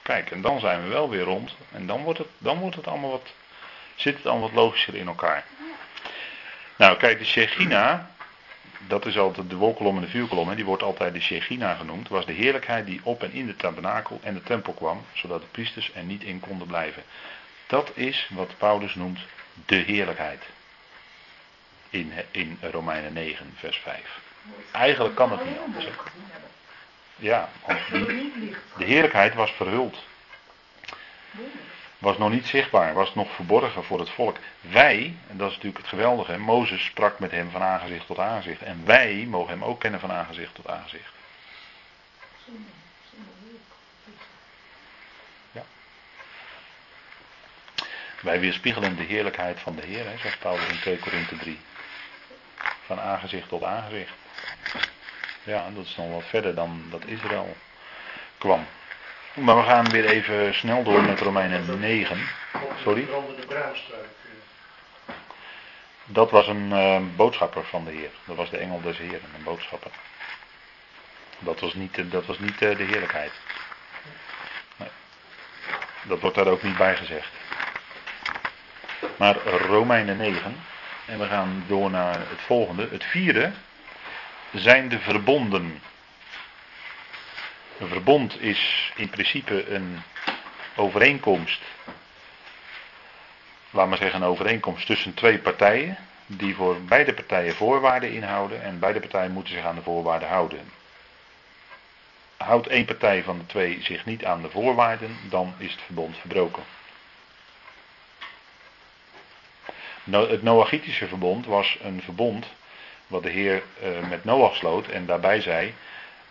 [0.02, 1.56] Kijk, en dan zijn we wel weer rond.
[1.72, 3.34] En dan wordt het, dan wordt het allemaal wat,
[3.96, 5.44] zit het allemaal wat logischer in elkaar.
[6.76, 8.10] Nou, kijk, de Shechina,
[8.88, 12.08] dat is altijd de wolkolom en de vuurkolom, hè, die wordt altijd de Shechina genoemd,
[12.08, 15.48] was de heerlijkheid die op en in de tabernakel en de tempel kwam, zodat de
[15.48, 17.04] priesters er niet in konden blijven.
[17.68, 19.20] Dat is wat Paulus noemt
[19.66, 20.44] de heerlijkheid.
[21.90, 24.20] In, in Romeinen 9, vers 5.
[24.72, 25.86] Eigenlijk kan het niet anders.
[25.86, 25.92] Hè?
[27.16, 30.04] Ja, want die, de heerlijkheid was verhuld.
[31.98, 34.38] Was nog niet zichtbaar, was nog verborgen voor het volk.
[34.62, 38.62] Wij, en dat is natuurlijk het geweldige, Mozes sprak met hem van aangezicht tot aangezicht.
[38.62, 41.14] En wij mogen hem ook kennen van aangezicht tot aangezicht.
[45.52, 45.64] Ja.
[48.22, 51.60] Wij weerspiegelen de heerlijkheid van de Heer, zegt Paulus in 2 Korinthe 3.
[52.86, 54.14] Van aangezicht tot aangezicht.
[55.44, 57.56] Ja, dat is nog wat verder dan dat Israël
[58.38, 58.66] kwam.
[59.36, 62.18] Maar we gaan weer even snel door met Romeinen 9.
[62.84, 63.08] Sorry?
[66.06, 68.10] Dat was een eh, boodschapper van de Heer.
[68.26, 69.92] Dat was de engel des Heeren, een boodschapper.
[71.40, 73.32] Dat was niet, eh, dat was niet eh, de heerlijkheid.
[74.76, 74.90] Nee.
[76.04, 77.30] Dat wordt daar ook niet bij gezegd.
[79.18, 80.64] Maar Romeinen 9.
[81.06, 82.88] En we gaan door naar het volgende.
[82.92, 83.52] Het vierde
[84.54, 85.82] zijn de verbonden.
[87.80, 90.02] Een verbond is in principe een
[90.76, 91.62] overeenkomst.
[93.70, 95.98] Laat maar zeggen, een overeenkomst tussen twee partijen.
[96.28, 98.62] Die voor beide partijen voorwaarden inhouden.
[98.62, 100.72] En beide partijen moeten zich aan de voorwaarden houden.
[102.38, 106.18] Houdt één partij van de twee zich niet aan de voorwaarden, dan is het verbond
[106.18, 106.64] verbroken.
[110.12, 112.46] Het Noachitische verbond was een verbond
[113.08, 115.74] wat de Heer eh, met Noach sloot en daarbij zei: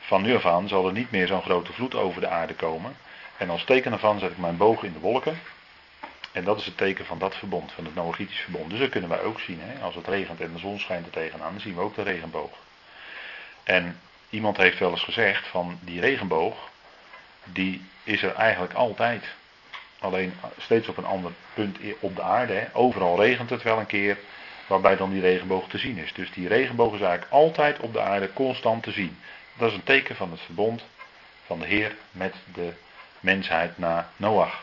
[0.06, 2.96] Van nu af aan zal er niet meer zo'n grote vloed over de aarde komen.
[3.36, 5.40] En als teken daarvan zet ik mijn boog in de wolken.
[6.32, 8.70] En dat is het teken van dat verbond, van het Noachitisch verbond.
[8.70, 9.60] Dus dat kunnen wij ook zien.
[9.62, 9.82] Hè?
[9.84, 12.50] Als het regent en de zon schijnt er tegenaan, dan zien we ook de regenboog.
[13.62, 14.00] En
[14.30, 16.56] iemand heeft wel eens gezegd van die regenboog,
[17.44, 19.24] die is er eigenlijk altijd.
[19.98, 22.52] Alleen steeds op een ander punt op de aarde.
[22.52, 22.66] Hè?
[22.72, 24.18] Overal regent het wel een keer,
[24.66, 26.12] waarbij dan die regenboog te zien is.
[26.12, 29.18] Dus die regenboog is eigenlijk altijd op de aarde constant te zien.
[29.56, 30.84] Dat is een teken van het verbond
[31.46, 32.72] van de Heer met de
[33.20, 34.62] mensheid na Noach.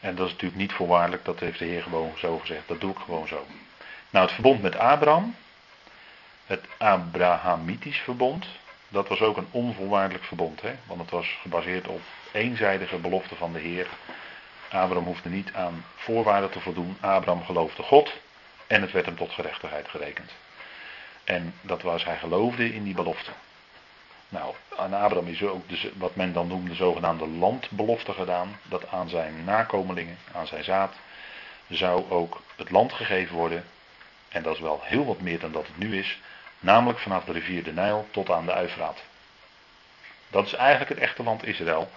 [0.00, 2.68] En dat is natuurlijk niet voorwaardelijk, dat heeft de Heer gewoon zo gezegd.
[2.68, 3.46] Dat doe ik gewoon zo.
[4.10, 5.36] Nou, het verbond met Abraham,
[6.46, 8.46] het Abrahamitisch verbond,
[8.88, 10.60] dat was ook een onvoorwaardelijk verbond.
[10.60, 10.74] Hè?
[10.86, 12.00] Want het was gebaseerd op
[12.32, 13.86] eenzijdige belofte van de Heer.
[14.68, 16.96] Abraham hoefde niet aan voorwaarden te voldoen.
[17.00, 18.12] Abraham geloofde God
[18.66, 20.30] en het werd hem tot gerechtigheid gerekend.
[21.24, 23.30] En dat was, hij geloofde in die belofte.
[24.28, 28.58] Nou, aan Abraham is ook de, wat men dan noemde de zogenaamde landbelofte gedaan.
[28.62, 30.94] Dat aan zijn nakomelingen, aan zijn zaad,
[31.68, 33.64] zou ook het land gegeven worden.
[34.28, 36.20] En dat is wel heel wat meer dan dat het nu is.
[36.60, 39.02] Namelijk vanaf de rivier de Nijl tot aan de Uifraat.
[40.28, 41.90] Dat is eigenlijk het echte land Israël.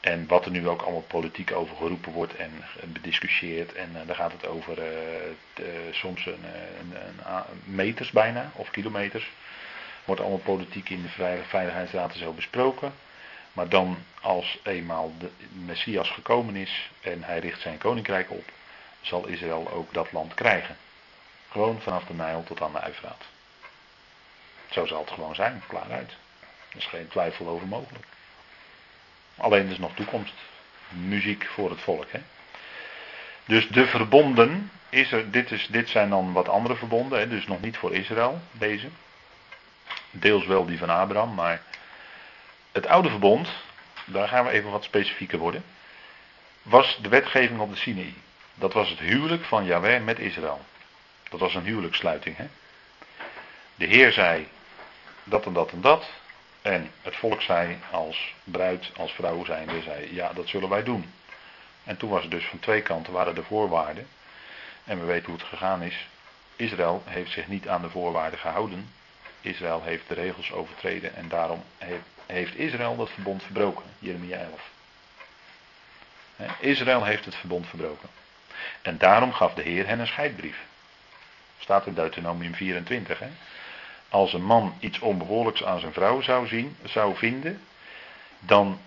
[0.00, 3.72] En wat er nu ook allemaal politiek over geroepen wordt en bediscussieerd.
[3.72, 4.84] En uh, daar gaat het over uh,
[5.54, 9.30] de, soms een, eh, een, meters bijna, of kilometers.
[10.04, 12.92] Wordt allemaal politiek in de Veiligheidsraad zo besproken.
[13.52, 18.44] Maar dan als eenmaal de Messias gekomen is en hij richt zijn koninkrijk op,
[19.00, 20.76] zal Israël ook dat land krijgen.
[21.50, 23.24] Gewoon vanaf de Nijl tot aan de Uifraat.
[24.70, 26.10] Zo zal het gewoon zijn, klaaruit.
[26.70, 28.04] Er is geen twijfel over mogelijk.
[29.38, 30.34] Alleen is nog toekomst.
[30.88, 32.10] Muziek voor het volk.
[32.10, 32.20] Hè?
[33.44, 37.28] Dus de verbonden, is er, dit, is, dit zijn dan wat andere verbonden, hè?
[37.28, 38.88] dus nog niet voor Israël, deze.
[40.10, 41.62] Deels wel die van Abraham, maar
[42.72, 43.48] het oude verbond,
[44.04, 45.64] daar gaan we even wat specifieker worden,
[46.62, 48.14] was de wetgeving op de Sinai.
[48.54, 50.60] Dat was het huwelijk van Yahweh met Israël.
[51.30, 52.36] Dat was een huwelijkssluiting.
[52.36, 52.46] Hè?
[53.74, 54.48] De Heer zei
[55.24, 56.10] dat en dat en dat.
[56.68, 61.12] En het volk zei als bruid, als vrouw zijnde, zei ja, dat zullen wij doen.
[61.84, 64.06] En toen was het dus van twee kanten waren de voorwaarden.
[64.84, 66.06] En we weten hoe het gegaan is.
[66.56, 68.90] Israël heeft zich niet aan de voorwaarden gehouden.
[69.40, 71.64] Israël heeft de regels overtreden en daarom
[72.26, 73.84] heeft, Israël dat verbond verbroken.
[73.98, 74.60] Jeremia 11.
[76.58, 78.08] Israël heeft het verbond verbroken.
[78.82, 80.58] En daarom gaf de Heer hen een scheidbrief.
[81.58, 83.18] Staat in Deuteronomium 24.
[83.18, 83.28] Hè?
[84.08, 87.60] Als een man iets onbehoorlijks aan zijn vrouw zou zien, zou vinden,
[88.38, 88.80] dan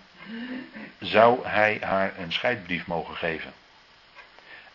[0.98, 3.52] zou hij haar een scheidbrief mogen geven.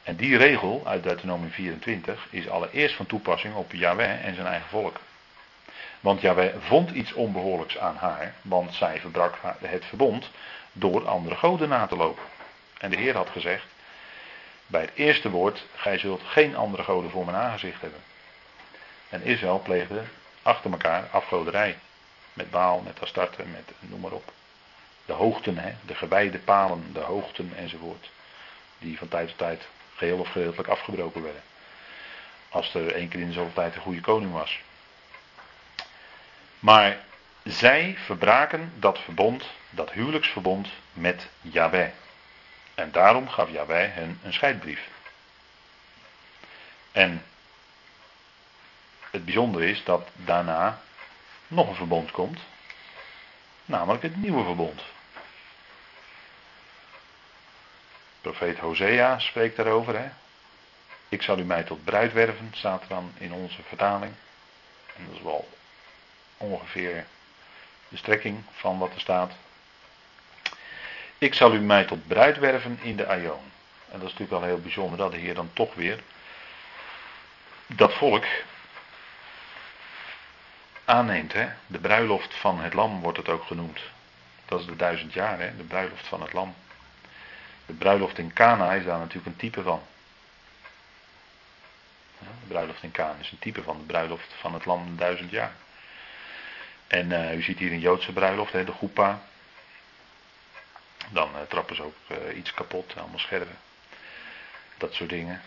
[0.03, 4.69] En die regel uit Deuteronomium 24 is allereerst van toepassing op Yahweh en zijn eigen
[4.69, 4.99] volk.
[5.99, 10.29] Want Yahweh vond iets onbehoorlijks aan haar, want zij verbrak het verbond
[10.71, 12.23] door andere goden na te lopen.
[12.77, 13.65] En de Heer had gezegd,
[14.67, 17.99] bij het eerste woord, gij zult geen andere goden voor mijn aangezicht hebben.
[19.09, 20.03] En Israël pleegde
[20.47, 21.77] achter elkaar afgoderij.
[22.33, 24.31] Met Baal, met Astarte, met noem maar op.
[25.05, 28.09] De hoogten, hè, de gewijde palen, de hoogten enzovoort.
[28.79, 31.41] Die van tijd tot tijd geheel of gedeeltelijk afgebroken werden.
[32.49, 34.59] Als er één keer in de zoveel tijd een goede koning was.
[36.59, 36.97] Maar
[37.43, 41.89] zij verbraken dat verbond, dat huwelijksverbond met Yahweh.
[42.75, 44.87] En daarom gaf Yahweh hen een scheidbrief.
[46.91, 47.23] En
[49.18, 50.82] het bijzondere is dat daarna
[51.47, 52.39] nog een verbond komt.
[53.65, 54.82] Namelijk het nieuwe verbond.
[58.22, 59.99] Profeet Hosea spreekt daarover.
[59.99, 60.09] Hè?
[61.09, 64.13] Ik zal u mij tot bruid werven, staat er dan in onze vertaling.
[64.95, 65.49] En dat is wel
[66.38, 67.05] ongeveer
[67.88, 69.34] de strekking van wat er staat.
[71.18, 73.51] Ik zal u mij tot bruid werven in de Aion.
[73.91, 75.99] En dat is natuurlijk wel heel bijzonder dat de Heer dan toch weer
[77.68, 78.26] dat volk
[80.88, 81.33] aanneemt.
[81.33, 81.49] Hè?
[81.67, 83.79] De bruiloft van het lam wordt het ook genoemd.
[84.45, 85.57] Dat is de duizend jaar, hè?
[85.57, 86.55] de bruiloft van het lam.
[87.65, 89.81] De bruiloft in Cana is daar natuurlijk een type van.
[92.19, 95.51] De bruiloft in Cana is een type van de bruiloft van het lam duizend jaar.
[96.88, 99.21] En uh, u ziet hier een Joodse bruiloft, hè, de Goepa.
[101.09, 103.57] Dan uh, trappen ze ook uh, iets kapot, allemaal scherven.
[104.77, 105.41] Dat soort dingen.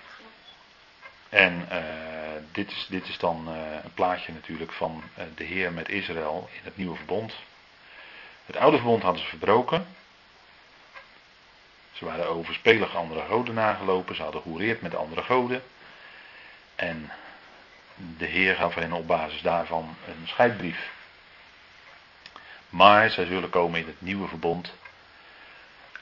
[1.28, 1.68] En
[2.53, 6.49] dit, is, dit is dan uh, een plaatje natuurlijk van uh, de Heer met Israël
[6.53, 7.34] in het nieuwe verbond.
[8.47, 9.86] Het oude verbond hadden ze verbroken.
[11.93, 14.16] Ze waren overspelig andere goden nagelopen.
[14.16, 15.62] Ze hadden gehoereerd met andere goden.
[16.74, 17.11] En
[17.95, 20.91] de Heer gaf hen op basis daarvan een scheidbrief.
[22.68, 24.72] Maar zij zullen komen in het nieuwe verbond.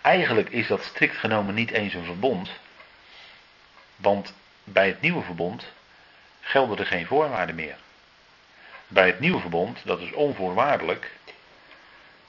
[0.03, 2.51] eigenlijk is dat strikt genomen niet eens een verbond.
[3.97, 4.35] Want
[4.65, 5.65] bij het nieuwe verbond
[6.49, 7.77] gelden er geen voorwaarden meer.
[8.87, 11.13] Bij het nieuwe verbond, dat is onvoorwaardelijk,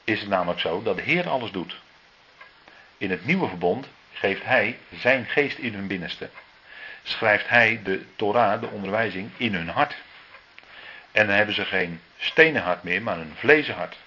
[0.03, 1.75] is het namelijk zo dat de Heer alles doet.
[2.97, 6.29] In het nieuwe verbond geeft Hij zijn geest in hun binnenste.
[7.03, 9.95] Schrijft Hij de Torah, de onderwijzing, in hun hart.
[11.11, 13.97] En dan hebben ze geen stenen hart meer, maar een vlezen hart.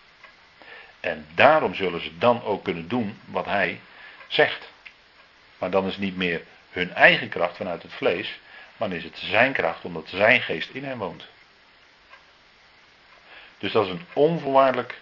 [1.00, 3.80] En daarom zullen ze dan ook kunnen doen wat Hij
[4.26, 4.70] zegt.
[5.58, 8.40] Maar dan is niet meer hun eigen kracht vanuit het vlees,
[8.82, 11.26] dan is het zijn kracht omdat zijn geest in hen woont.
[13.58, 15.00] Dus dat is een onvoorwaardelijk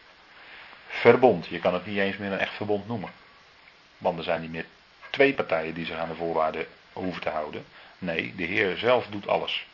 [0.89, 1.47] verbond.
[1.47, 3.12] Je kan het niet eens meer een echt verbond noemen.
[3.99, 4.66] Want er zijn niet meer
[5.11, 7.64] twee partijen die zich aan de voorwaarden hoeven te houden.
[7.99, 9.66] Nee, de Heer zelf doet alles.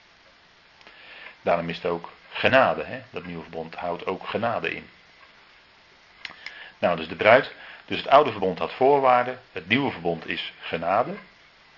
[1.43, 2.85] Daarom is het ook genade.
[2.85, 3.03] Hè?
[3.11, 4.89] Dat nieuwe verbond houdt ook genade in.
[6.79, 7.53] Nou, dus de bruid.
[7.85, 9.41] Dus het oude verbond had voorwaarden.
[9.53, 11.15] Het nieuwe verbond is genade.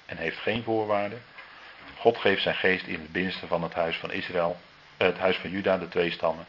[0.06, 1.22] En heeft geen voorwaarden.
[1.98, 4.60] God geeft zijn geest in het binnenste van het huis van Israël.
[4.96, 6.46] Eh, het huis van Juda, de twee stammen.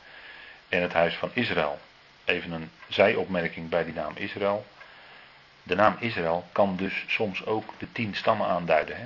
[0.70, 1.80] En het huis van Israël.
[2.26, 4.66] Even een zijopmerking bij die naam Israël.
[5.64, 8.98] De naam Israël kan dus soms ook de tien stammen aanduiden.
[8.98, 9.06] Hè?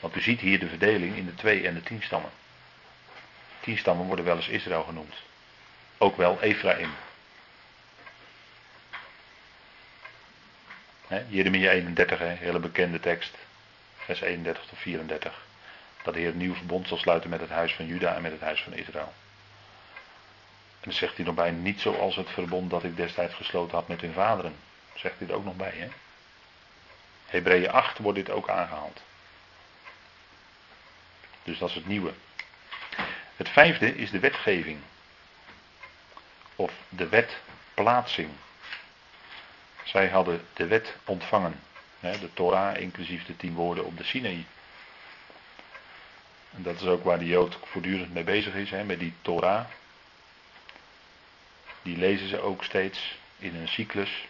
[0.00, 2.30] Want u ziet hier de verdeling in de twee en de tien stammen.
[3.60, 5.14] Tien stammen worden wel eens Israël genoemd.
[5.98, 6.90] Ook wel Ephraim.
[11.28, 13.36] Jeremia 31, he, hele bekende tekst.
[14.08, 15.46] Vers 31 tot 34.
[16.02, 18.32] Dat de Heer een nieuw verbond zal sluiten met het huis van Juda en met
[18.32, 19.12] het huis van Israël.
[20.80, 23.88] En dan zegt hij nog bij, niet zoals het verbond dat ik destijds gesloten had
[23.88, 24.56] met hun vaderen.
[24.94, 25.88] Zegt hij er ook nog bij, hè?
[27.26, 29.02] Hebreeën 8 wordt dit ook aangehaald.
[31.42, 32.12] Dus dat is het nieuwe.
[33.36, 34.80] Het vijfde is de wetgeving.
[36.56, 38.30] Of de wetplaatsing.
[39.84, 41.60] Zij hadden de wet ontvangen.
[42.00, 44.46] De Torah, inclusief de tien woorden op de Sinaï.
[46.54, 49.64] En dat is ook waar de Jood voortdurend mee bezig is, met die Torah.
[51.82, 54.26] Die lezen ze ook steeds in een cyclus.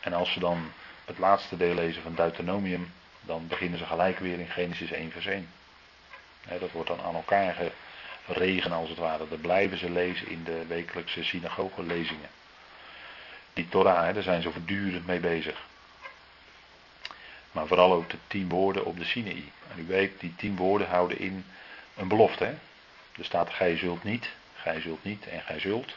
[0.00, 0.72] En als ze dan
[1.04, 5.26] het laatste deel lezen van Deuteronomium, dan beginnen ze gelijk weer in Genesis 1 vers
[5.26, 5.48] 1.
[6.60, 7.56] dat wordt dan aan elkaar
[8.24, 9.28] geregen als het ware.
[9.28, 12.30] Dat blijven ze lezen in de wekelijkse synagogelezingen.
[13.52, 15.68] Die Torah, daar zijn ze voortdurend mee bezig.
[17.52, 19.52] Maar vooral ook de tien woorden op de Sinaï.
[19.70, 21.44] En u weet, die tien woorden houden in
[21.96, 22.44] een belofte.
[22.44, 22.54] Hè?
[23.18, 25.94] Er staat gij zult niet, gij zult niet en gij zult.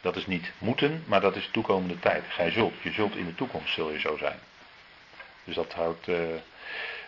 [0.00, 2.24] Dat is niet moeten, maar dat is toekomende tijd.
[2.28, 4.38] Gij zult, je zult in de toekomst zul je zo zijn.
[5.44, 6.08] Dus dat houdt.
[6.08, 6.16] Uh,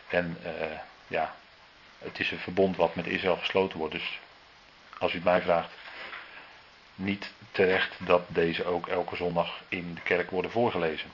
[0.09, 0.51] en uh,
[1.07, 1.35] ja,
[1.99, 3.95] het is een verbond wat met Israël gesloten wordt.
[3.95, 4.19] Dus
[4.99, 5.71] als u het mij vraagt,
[6.95, 11.11] niet terecht dat deze ook elke zondag in de kerk worden voorgelezen.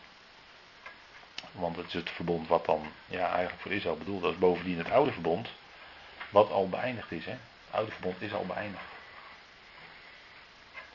[1.57, 4.39] Want het is het verbond wat dan ja, eigenlijk voor Israël bedoeld is.
[4.39, 5.49] Bovendien het oude verbond,
[6.31, 7.25] wat al beëindigd is.
[7.25, 7.31] Hè?
[7.31, 8.85] Het oude verbond is al beëindigd.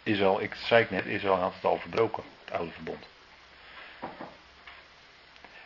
[0.03, 3.07] Israël, ik zei het net, Israël had het al verbroken, het oude verbond.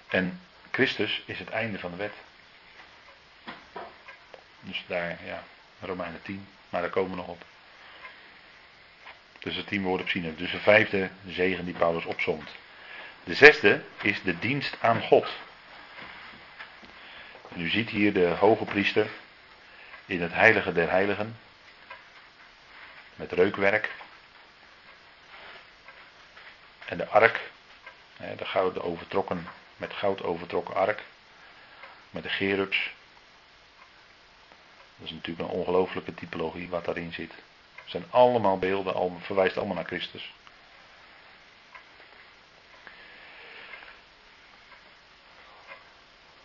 [0.07, 0.41] En
[0.71, 2.13] Christus is het einde van de wet.
[4.59, 5.43] Dus daar, ja,
[5.79, 7.43] Romeinen 10, maar daar komen we nog op.
[9.39, 10.35] Dus de tien woorden op Sinai.
[10.35, 12.49] Dus de vijfde zegen die Paulus opzomt.
[13.26, 15.28] De zesde is de dienst aan God.
[17.55, 19.09] U ziet hier de hoge priester
[20.05, 21.38] in het heilige der heiligen.
[23.15, 23.91] Met reukwerk.
[26.86, 27.41] En de ark.
[28.17, 29.47] De gouden overtrokken,
[29.78, 31.03] met goud overtrokken ark.
[32.09, 32.93] Met de gerubs.
[34.97, 37.32] Dat is natuurlijk een ongelooflijke typologie wat daarin zit.
[37.76, 40.34] Het zijn allemaal beelden, verwijst allemaal naar Christus.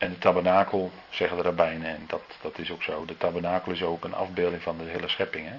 [0.01, 3.05] En de tabernakel, zeggen de rabbijnen, en dat, dat is ook zo.
[3.05, 5.49] De tabernakel is ook een afbeelding van de hele schepping.
[5.49, 5.59] Hè?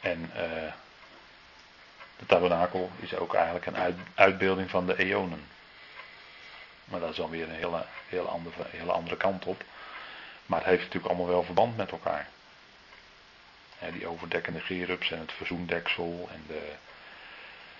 [0.00, 0.72] En uh,
[2.18, 5.44] de tabernakel is ook eigenlijk een uitbeelding van de eonen.
[6.84, 9.64] Maar dat is dan weer een hele, hele, andere, hele andere kant op.
[10.46, 12.28] Maar het heeft natuurlijk allemaal wel verband met elkaar.
[13.92, 16.72] die overdekkende gerubs en het verzoendeksel en de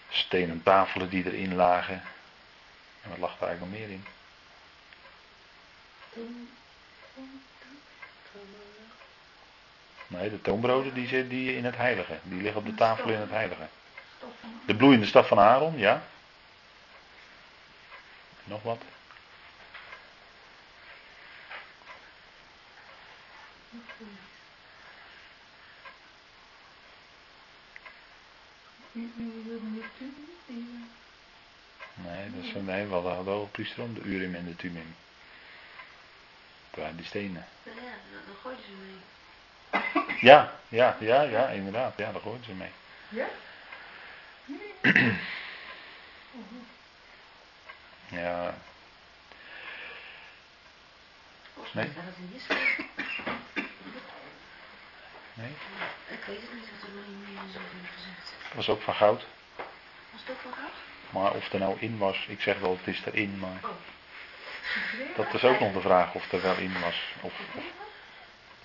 [0.08, 2.02] stenen tafelen die erin lagen.
[3.06, 4.04] En wat lag daar eigenlijk nog meer in?
[10.06, 12.18] Nee, de toonbroden die zitten die in het heilige.
[12.22, 13.66] Die liggen op de tafel in het heilige.
[14.66, 16.02] De bloeiende staf van Aaron, ja.
[18.44, 18.82] Nog wat?
[32.64, 34.94] Nee we hadden hadden wel priester om de Urim en de Tumim.
[36.70, 37.46] Dat waren die stenen.
[37.62, 40.14] Ja, dan, gooiden ze mee.
[40.20, 41.96] Ja, ja, ja, ja, inderdaad.
[41.96, 42.70] Ja, daar gooiden ze mee.
[43.08, 43.26] Ja?
[48.08, 48.54] Ja,
[51.76, 51.92] Nee.
[55.34, 55.50] nee.
[56.08, 58.54] Ik weet het niet wat er nog in is over gezegd.
[58.54, 59.26] Was ook van goud.
[60.12, 60.72] Was het ook van goud?
[61.16, 65.16] Maar of er nou in was, ik zeg wel het is erin, maar Oh.
[65.16, 67.02] dat is ook nog de vraag of er wel in was.
[67.20, 67.64] Of, of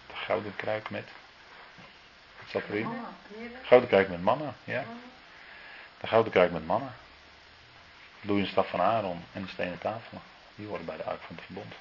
[0.08, 1.08] de gouden kruik met.
[2.40, 2.90] Wat zat erin?
[3.64, 4.86] Gouden kruik met manna, ja.
[6.00, 6.94] De gouden kruik met manna.
[8.22, 10.22] Doe je een staf van Aaron en de stenen tafel.
[10.56, 11.74] Die horen bij de ark van het verbond.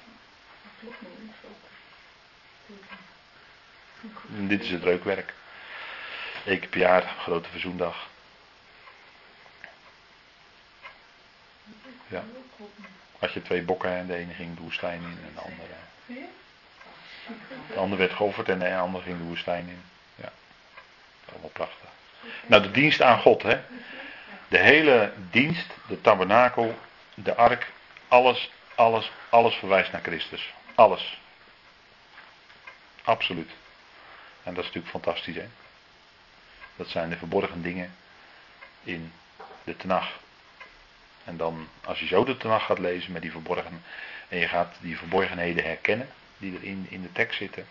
[4.35, 5.33] En dit is het reukwerk.
[6.71, 8.07] Jaar, grote verzoendag.
[12.11, 12.23] Ja.
[13.19, 16.29] Had je twee bokken en de ene ging de woestijn in en de andere.
[17.67, 19.83] De ander werd geofferd en de ander ging de woestijn in.
[20.15, 20.31] Ja.
[21.31, 21.89] Allemaal prachtig.
[22.45, 23.61] Nou, de dienst aan God, hè.
[24.47, 26.77] De hele dienst, de tabernakel,
[27.13, 27.71] de ark,
[28.07, 30.53] alles, alles, alles verwijst naar Christus.
[30.75, 31.19] Alles.
[33.03, 33.51] Absoluut.
[34.43, 35.47] En dat is natuurlijk fantastisch, hè.
[36.75, 37.95] Dat zijn de verborgen dingen
[38.83, 39.13] in
[39.63, 40.19] de Tenach.
[41.23, 43.83] En dan, als je zo de Tenach gaat lezen met die verborgen,
[44.27, 47.65] en je gaat die verborgenheden herkennen, die er in, in de tekst zitten,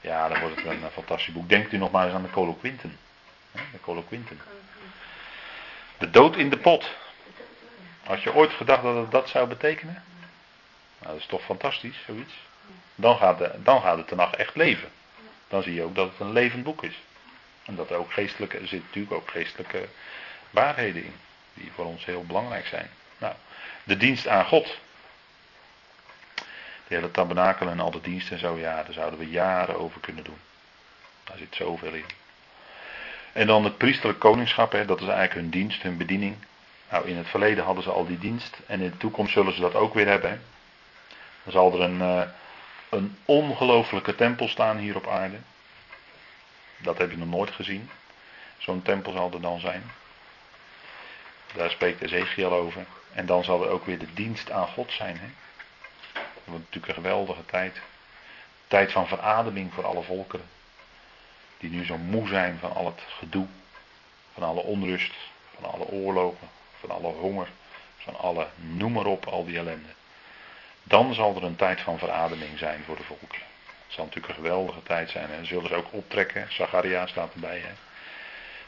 [0.00, 1.48] ja, dan wordt het een, fantastisch boek.
[1.48, 2.98] Denkt u nog maar eens aan de Coloquinten.
[3.52, 4.40] De Coloquinten.
[5.98, 6.90] De dood in de pot.
[8.04, 10.02] Had je ooit gedacht dat het dat zou betekenen?
[10.98, 12.34] Nou, dat is toch fantastisch, zoiets.
[12.94, 14.88] Dan gaat de, dan gaat het Tenach echt leven.
[15.48, 16.98] Dan zie je ook dat het een levend boek is.
[17.64, 19.88] En dat er ook geestelijke, er zitten natuurlijk ook geestelijke
[20.50, 21.14] waarheden in.
[21.58, 22.90] Die voor ons heel belangrijk zijn.
[23.18, 23.34] Nou,
[23.84, 24.78] de dienst aan God.
[26.88, 30.00] De hele tabernakel en al de diensten en zo, ja, daar zouden we jaren over
[30.00, 30.38] kunnen doen.
[31.24, 32.04] Daar zit zoveel in.
[33.32, 36.36] En dan het priesterlijk koningschap, hè, dat is eigenlijk hun dienst, hun bediening.
[36.90, 39.60] Nou, in het verleden hadden ze al die dienst en in de toekomst zullen ze
[39.60, 40.42] dat ook weer hebben.
[41.42, 42.28] Dan zal er een, eh,
[42.88, 45.36] een ongelofelijke tempel staan hier op aarde.
[46.76, 47.90] Dat heb je nog nooit gezien.
[48.58, 49.90] Zo'n tempel zal er dan zijn.
[51.58, 52.86] Daar spreekt Ezekiel over.
[53.12, 55.16] En dan zal er ook weer de dienst aan God zijn.
[55.18, 55.26] Hè.
[56.12, 57.80] Dat wordt natuurlijk een geweldige tijd.
[58.66, 60.46] Tijd van verademing voor alle volkeren.
[61.58, 63.46] Die nu zo moe zijn van al het gedoe.
[64.32, 65.12] Van alle onrust.
[65.54, 66.48] Van alle oorlogen.
[66.80, 67.48] Van alle honger.
[67.96, 69.92] Van alle, noem maar op, al die ellende.
[70.82, 73.46] Dan zal er een tijd van verademing zijn voor de volkeren.
[73.86, 75.30] Het zal natuurlijk een geweldige tijd zijn.
[75.30, 76.46] En zullen ze ook optrekken.
[76.52, 77.58] Zacharia staat erbij.
[77.58, 77.72] Hè.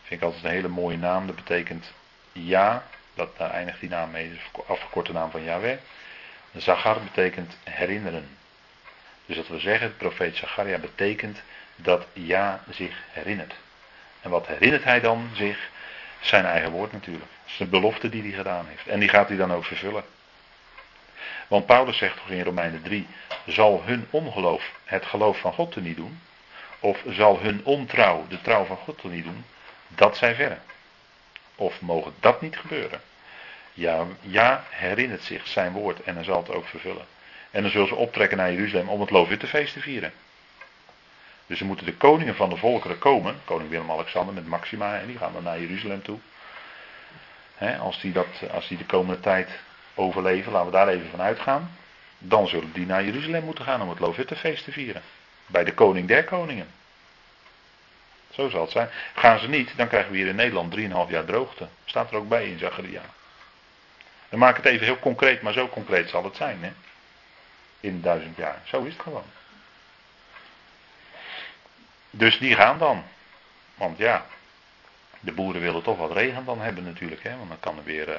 [0.02, 1.26] Vind ik altijd een hele mooie naam.
[1.26, 1.92] Dat betekent
[2.32, 2.82] ja.
[3.14, 4.30] Dat, daar eindigt die naam mee.
[4.30, 5.76] Dus afgekorte naam van Yahweh.
[6.56, 8.28] Zachar betekent herinneren.
[9.26, 11.42] Dus dat we zeggen, profeet Zacharia betekent
[11.76, 13.54] dat ja zich herinnert.
[14.20, 15.68] En wat herinnert hij dan zich?
[16.20, 17.26] Zijn eigen woord natuurlijk.
[17.30, 18.86] Dat is de belofte die hij gedaan heeft.
[18.86, 20.04] En die gaat hij dan ook vervullen.
[21.48, 23.06] Want Paulus zegt toch in Romeinen 3,
[23.46, 26.20] zal hun ongeloof het geloof van God te niet doen?
[26.80, 29.44] Of zal hun ontrouw de trouw van God te niet doen?
[29.88, 30.58] Dat zij verre.
[31.60, 33.00] Of mogen dat niet gebeuren?
[33.72, 37.06] Ja, ja, herinnert zich zijn woord en hij zal het ook vervullen.
[37.50, 40.12] En dan zullen ze optrekken naar Jeruzalem om het Loofhuttenfeest te vieren.
[41.46, 43.40] Dus er moeten de koningen van de volkeren komen.
[43.44, 44.98] Koning Willem-Alexander met Maxima.
[44.98, 46.18] En die gaan dan naar Jeruzalem toe.
[47.80, 49.48] Als, die dat, als die de komende tijd
[49.94, 51.76] overleven, laten we daar even van uitgaan.
[52.18, 55.02] Dan zullen die naar Jeruzalem moeten gaan om het Loofhuttenfeest te vieren.
[55.46, 56.66] Bij de koning der koningen.
[58.30, 58.88] Zo zal het zijn.
[59.14, 61.68] Gaan ze niet, dan krijgen we hier in Nederland 3,5 jaar droogte.
[61.84, 63.02] Staat er ook bij in Zacharia.
[64.28, 66.62] We maken het even heel concreet, maar zo concreet zal het zijn.
[66.62, 66.72] Hè?
[67.80, 68.62] In duizend jaar.
[68.64, 69.24] Zo is het gewoon.
[72.10, 73.04] Dus die gaan dan.
[73.74, 74.26] Want ja,
[75.20, 77.22] de boeren willen toch wat regen dan hebben natuurlijk.
[77.22, 77.36] Hè?
[77.36, 78.14] Want dan kan er weer uh,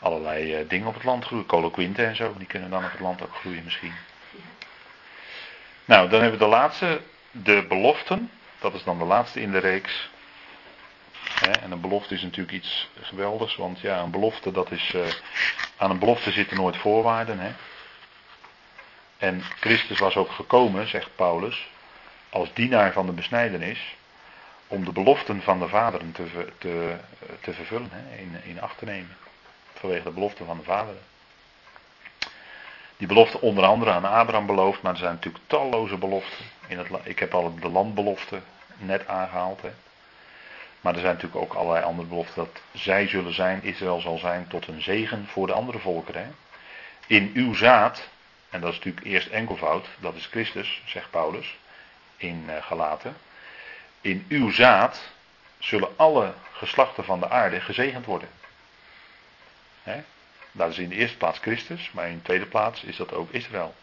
[0.00, 1.46] allerlei uh, dingen op het land groeien.
[1.46, 3.92] Coloquinten en zo, die kunnen dan op het land ook groeien misschien.
[5.84, 7.00] Nou, dan hebben we de laatste,
[7.30, 8.30] de beloften.
[8.66, 10.10] Dat is dan de laatste in de reeks.
[11.60, 13.56] En een belofte is natuurlijk iets geweldigs.
[13.56, 14.92] Want ja, een belofte, dat is.
[14.94, 15.06] Uh,
[15.76, 17.56] aan een belofte zitten nooit voorwaarden.
[19.18, 21.68] En Christus was ook gekomen, zegt Paulus,
[22.28, 23.96] als dienaar van de besnijdenis,
[24.66, 26.96] om de beloften van de vaderen te, te,
[27.40, 29.16] te vervullen, in, in acht te nemen.
[29.74, 31.02] Vanwege de beloften van de vaderen.
[32.96, 36.44] Die belofte onder andere aan Abraham beloofd, maar er zijn natuurlijk talloze beloften.
[36.66, 38.40] In het, ik heb al de landbelofte
[38.78, 39.62] net aangehaald.
[39.62, 39.70] Hè.
[40.80, 44.48] Maar er zijn natuurlijk ook allerlei andere beloften dat zij zullen zijn, Israël zal zijn
[44.48, 46.36] tot een zegen voor de andere volkeren.
[47.06, 48.08] In uw zaad,
[48.50, 51.56] en dat is natuurlijk eerst enkelvoud, dat is Christus, zegt Paulus
[52.16, 53.16] in uh, Galaten.
[54.00, 55.12] In uw zaad
[55.58, 58.28] zullen alle geslachten van de aarde gezegend worden.
[59.82, 60.02] Hè?
[60.52, 63.30] Dat is in de eerste plaats Christus, maar in de tweede plaats is dat ook
[63.30, 63.74] Israël.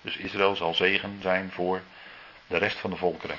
[0.00, 1.82] Dus Israël zal zegen zijn voor
[2.46, 3.38] de rest van de volkeren.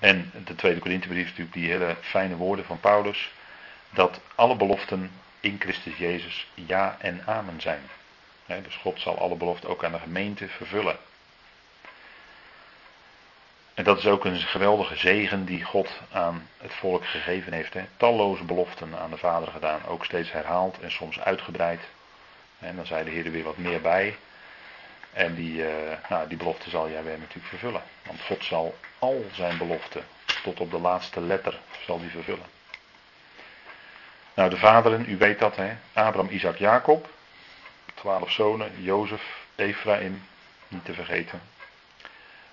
[0.00, 3.30] En de tweede Korinthebrief is natuurlijk die hele fijne woorden van Paulus.
[3.90, 5.10] Dat alle beloften
[5.40, 7.82] in Christus Jezus ja en amen zijn.
[8.46, 10.96] dus God zal alle beloften ook aan de gemeente vervullen.
[13.74, 17.74] En dat is ook een geweldige zegen die God aan het volk gegeven heeft.
[17.96, 19.86] Talloze beloften aan de Vader gedaan.
[19.86, 21.80] Ook steeds herhaald en soms uitgebreid.
[22.58, 24.16] En dan zei de Heer er weer wat meer bij.
[25.12, 25.68] En die, uh,
[26.08, 27.82] nou, die belofte zal jij weer natuurlijk vervullen.
[28.06, 30.04] Want God zal al zijn beloften,
[30.42, 32.46] tot op de laatste letter, zal die vervullen.
[34.34, 35.76] Nou, de vaderen, u weet dat, hè?
[35.92, 37.08] Abraham, Isaac, Jacob.
[37.94, 39.22] Twaalf zonen, Jozef,
[39.54, 40.22] Ephraim,
[40.68, 41.40] niet te vergeten.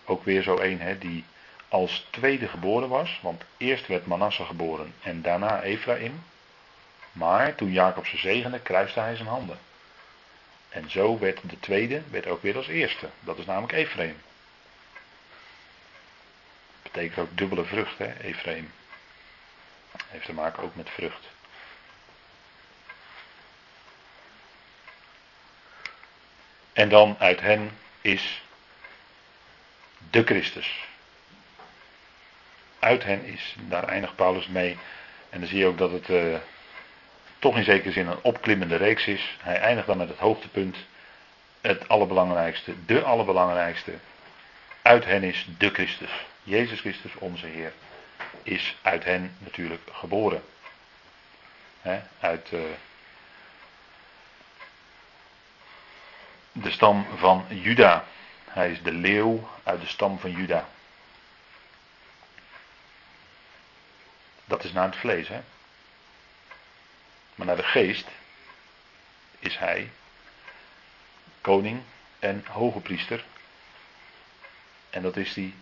[0.05, 1.25] Ook weer zo één, hè, die
[1.69, 3.19] als tweede geboren was.
[3.21, 6.23] Want eerst werd Manasse geboren en daarna Ephraim.
[7.11, 9.59] Maar toen Jacob ze zegende, kruiste hij zijn handen.
[10.69, 13.09] En zo werd de tweede werd ook weer als eerste.
[13.19, 14.17] Dat is namelijk Ephraim.
[16.97, 18.71] Betekent ook dubbele vrucht, hè, Ephraim.
[20.07, 21.27] Heeft te maken ook met vrucht.
[26.73, 28.43] En dan uit hen is
[30.09, 30.85] de Christus.
[32.79, 34.77] Uit hen is, daar eindigt Paulus mee.
[35.29, 36.37] En dan zie je ook dat het uh,
[37.39, 39.37] toch in zekere zin een opklimmende reeks is.
[39.41, 40.77] Hij eindigt dan met het hoogtepunt.
[41.61, 43.93] Het allerbelangrijkste, de allerbelangrijkste.
[44.81, 46.11] Uit hen is de Christus.
[46.47, 47.73] Jezus Christus, onze Heer,
[48.43, 50.43] is uit hen natuurlijk geboren.
[52.19, 52.63] uit uh,
[56.51, 58.05] de stam van Juda.
[58.45, 60.69] Hij is de leeuw uit de stam van Juda.
[64.45, 65.41] Dat is naar het vlees, hè?
[67.35, 68.07] Maar naar de geest
[69.39, 69.91] is hij
[71.41, 71.81] koning
[72.19, 73.25] en hoge priester.
[74.89, 75.53] En dat is hij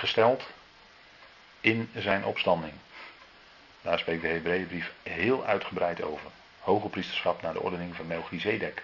[0.00, 0.46] gesteld
[1.60, 2.72] in zijn opstanding.
[3.82, 6.30] Daar spreekt de Hebreeënbrief heel uitgebreid over.
[6.60, 8.82] Hoge priesterschap naar de ordening van Melchizedek.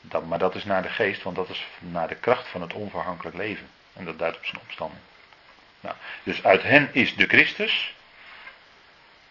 [0.00, 2.72] Dat, maar dat is naar de geest, want dat is naar de kracht van het
[2.72, 3.68] onverhankelijk leven.
[3.92, 5.00] En dat duidt op zijn opstanding.
[5.80, 7.94] Nou, dus uit hen is de Christus.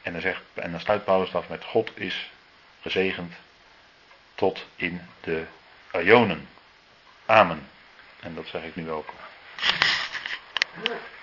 [0.01, 2.31] En dan, zegt, en dan sluit Paulus af met God is
[2.81, 3.33] gezegend
[4.35, 5.45] tot in de
[5.91, 6.49] Ionen.
[7.25, 7.69] Amen.
[8.19, 9.13] En dat zeg ik nu ook.
[10.85, 11.16] Look.